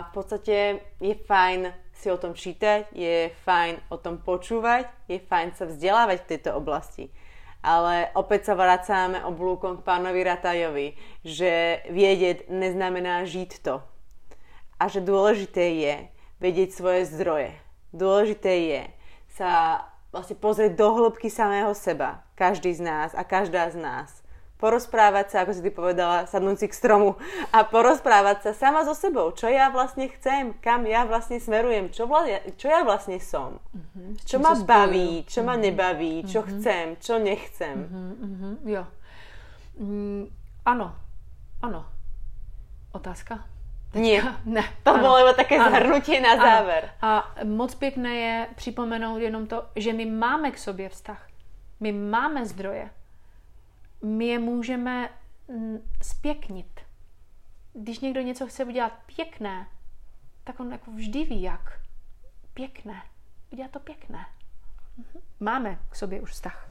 [0.07, 5.59] v podstate je fajn si o tom čítať, je fajn o tom počúvať, je fajn
[5.59, 7.11] sa vzdelávať v tejto oblasti.
[7.67, 10.89] Ale opäť sa vracáme oblúkom k pánovi Ratajovi,
[11.27, 13.83] že vědět neznamená žít to.
[14.79, 15.95] A že dôležité je
[16.39, 17.51] vedieť svoje zdroje.
[17.97, 18.83] Dôležité je
[19.35, 19.83] sa
[20.17, 22.25] vlastne pozrieť do hĺbky samého seba.
[22.41, 24.09] Každý z nás a každá z nás.
[24.57, 27.21] Porozprávať sa, ako si ty povedala, sadnúť si k stromu
[27.53, 29.29] a porozprávať sa sama so sebou.
[29.37, 32.25] Čo ja vlastne chcem, kam ja vlastne smerujem, čo, vla,
[32.57, 33.61] čo ja vlastne som.
[33.77, 34.09] Mm-hmm.
[34.25, 35.53] Čo ma baví, čo mm-hmm.
[35.53, 36.57] ma nebaví, čo mm-hmm.
[36.57, 37.77] chcem, čo nechcem.
[37.85, 38.55] Mm-hmm.
[38.65, 38.89] Jo.
[39.77, 40.33] Mm,
[40.65, 40.97] ano,
[41.61, 41.81] ano.
[42.97, 43.56] Otázka?
[43.97, 45.03] Nie, ne, to ano.
[45.03, 46.91] bylo také zhrnutí na závěr.
[47.03, 51.29] A moc pěkné je připomenout jenom to, že my máme k sobě vztah.
[51.81, 52.91] My máme zdroje.
[54.03, 55.09] My je můžeme
[56.03, 56.81] zpěknit.
[57.73, 59.67] když někdo něco chce udělat pěkné,
[60.45, 61.81] tak on jako vždy ví, jak.
[62.55, 63.03] Pěkné.
[63.53, 64.27] Udělat to pěkné.
[64.97, 65.23] Mhm.
[65.41, 66.69] Máme k sobě už vztah.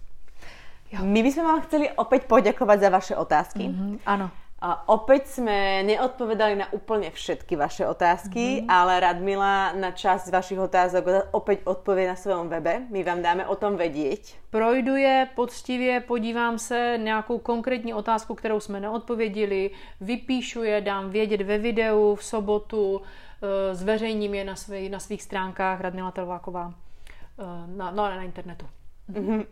[0.92, 1.06] Jo.
[1.06, 3.60] My bychom vám chceli opět poděkovat za vaše otázky.
[3.60, 4.32] Mm-hmm, ano.
[4.66, 8.74] A opäť sme neodpovedali na úplne všetky vaše otázky, mm-hmm.
[8.74, 12.82] ale Radmila na časť vašich otázok opäť odpovie na svém webe.
[12.90, 14.34] My vám dáme o tom vědět.
[14.50, 21.42] Projdu je poctivě, podívám se nějakou konkrétní otázku, kterou jsme neodpověděli, vypíšu je, dám vědět
[21.42, 27.44] ve videu v sobotu, eh, zveřejním je na, svý, na svých stránkách Radmila Telváková eh,
[27.78, 28.66] na, no, na internetu.
[29.14, 29.46] Mm-hmm.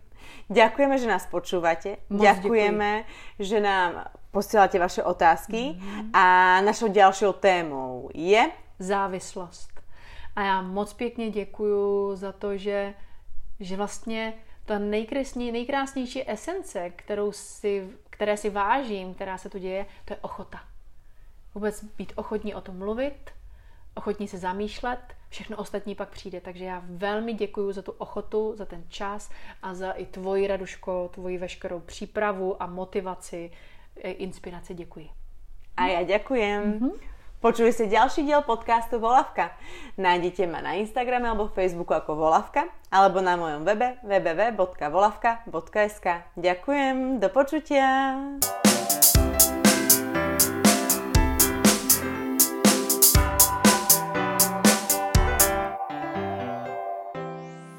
[0.49, 2.01] Ďakujeme, že nás počúvate.
[2.09, 3.45] Moc Ďakujeme, děkuji.
[3.45, 3.91] že nám
[4.34, 5.53] posíláte vaše otázky.
[5.53, 6.09] Mm-hmm.
[6.13, 8.51] A našou dalšou témou je...
[8.79, 9.81] Závislost.
[10.36, 12.93] A já moc pěkně děkuju za to, že,
[13.59, 14.34] že vlastně
[14.65, 20.17] ta nejkrásnější, nejkrásnější esence, kterou si, které si vážím, která se tu děje, to je
[20.21, 20.59] ochota.
[21.55, 23.31] Vůbec být ochotní o tom mluvit,
[23.95, 26.41] ochotní se zamýšlet, všechno ostatní pak přijde.
[26.41, 29.29] Takže já velmi děkuji za tu ochotu, za ten čas
[29.61, 33.51] a za i tvoji, Raduško, tvoji veškerou přípravu a motivaci,
[34.01, 34.73] inspiraci.
[34.73, 35.09] Děkuji.
[35.77, 36.79] A já děkujem.
[36.79, 37.13] Mm-hmm.
[37.43, 39.51] Počuli ste ďalší diel podcastu Volavka.
[39.99, 46.07] Nájdete ma na Instagrame alebo Facebooku ako Volavka, alebo na mojom webe www.volavka.sk.
[46.39, 48.15] Ďakujem, do počutia.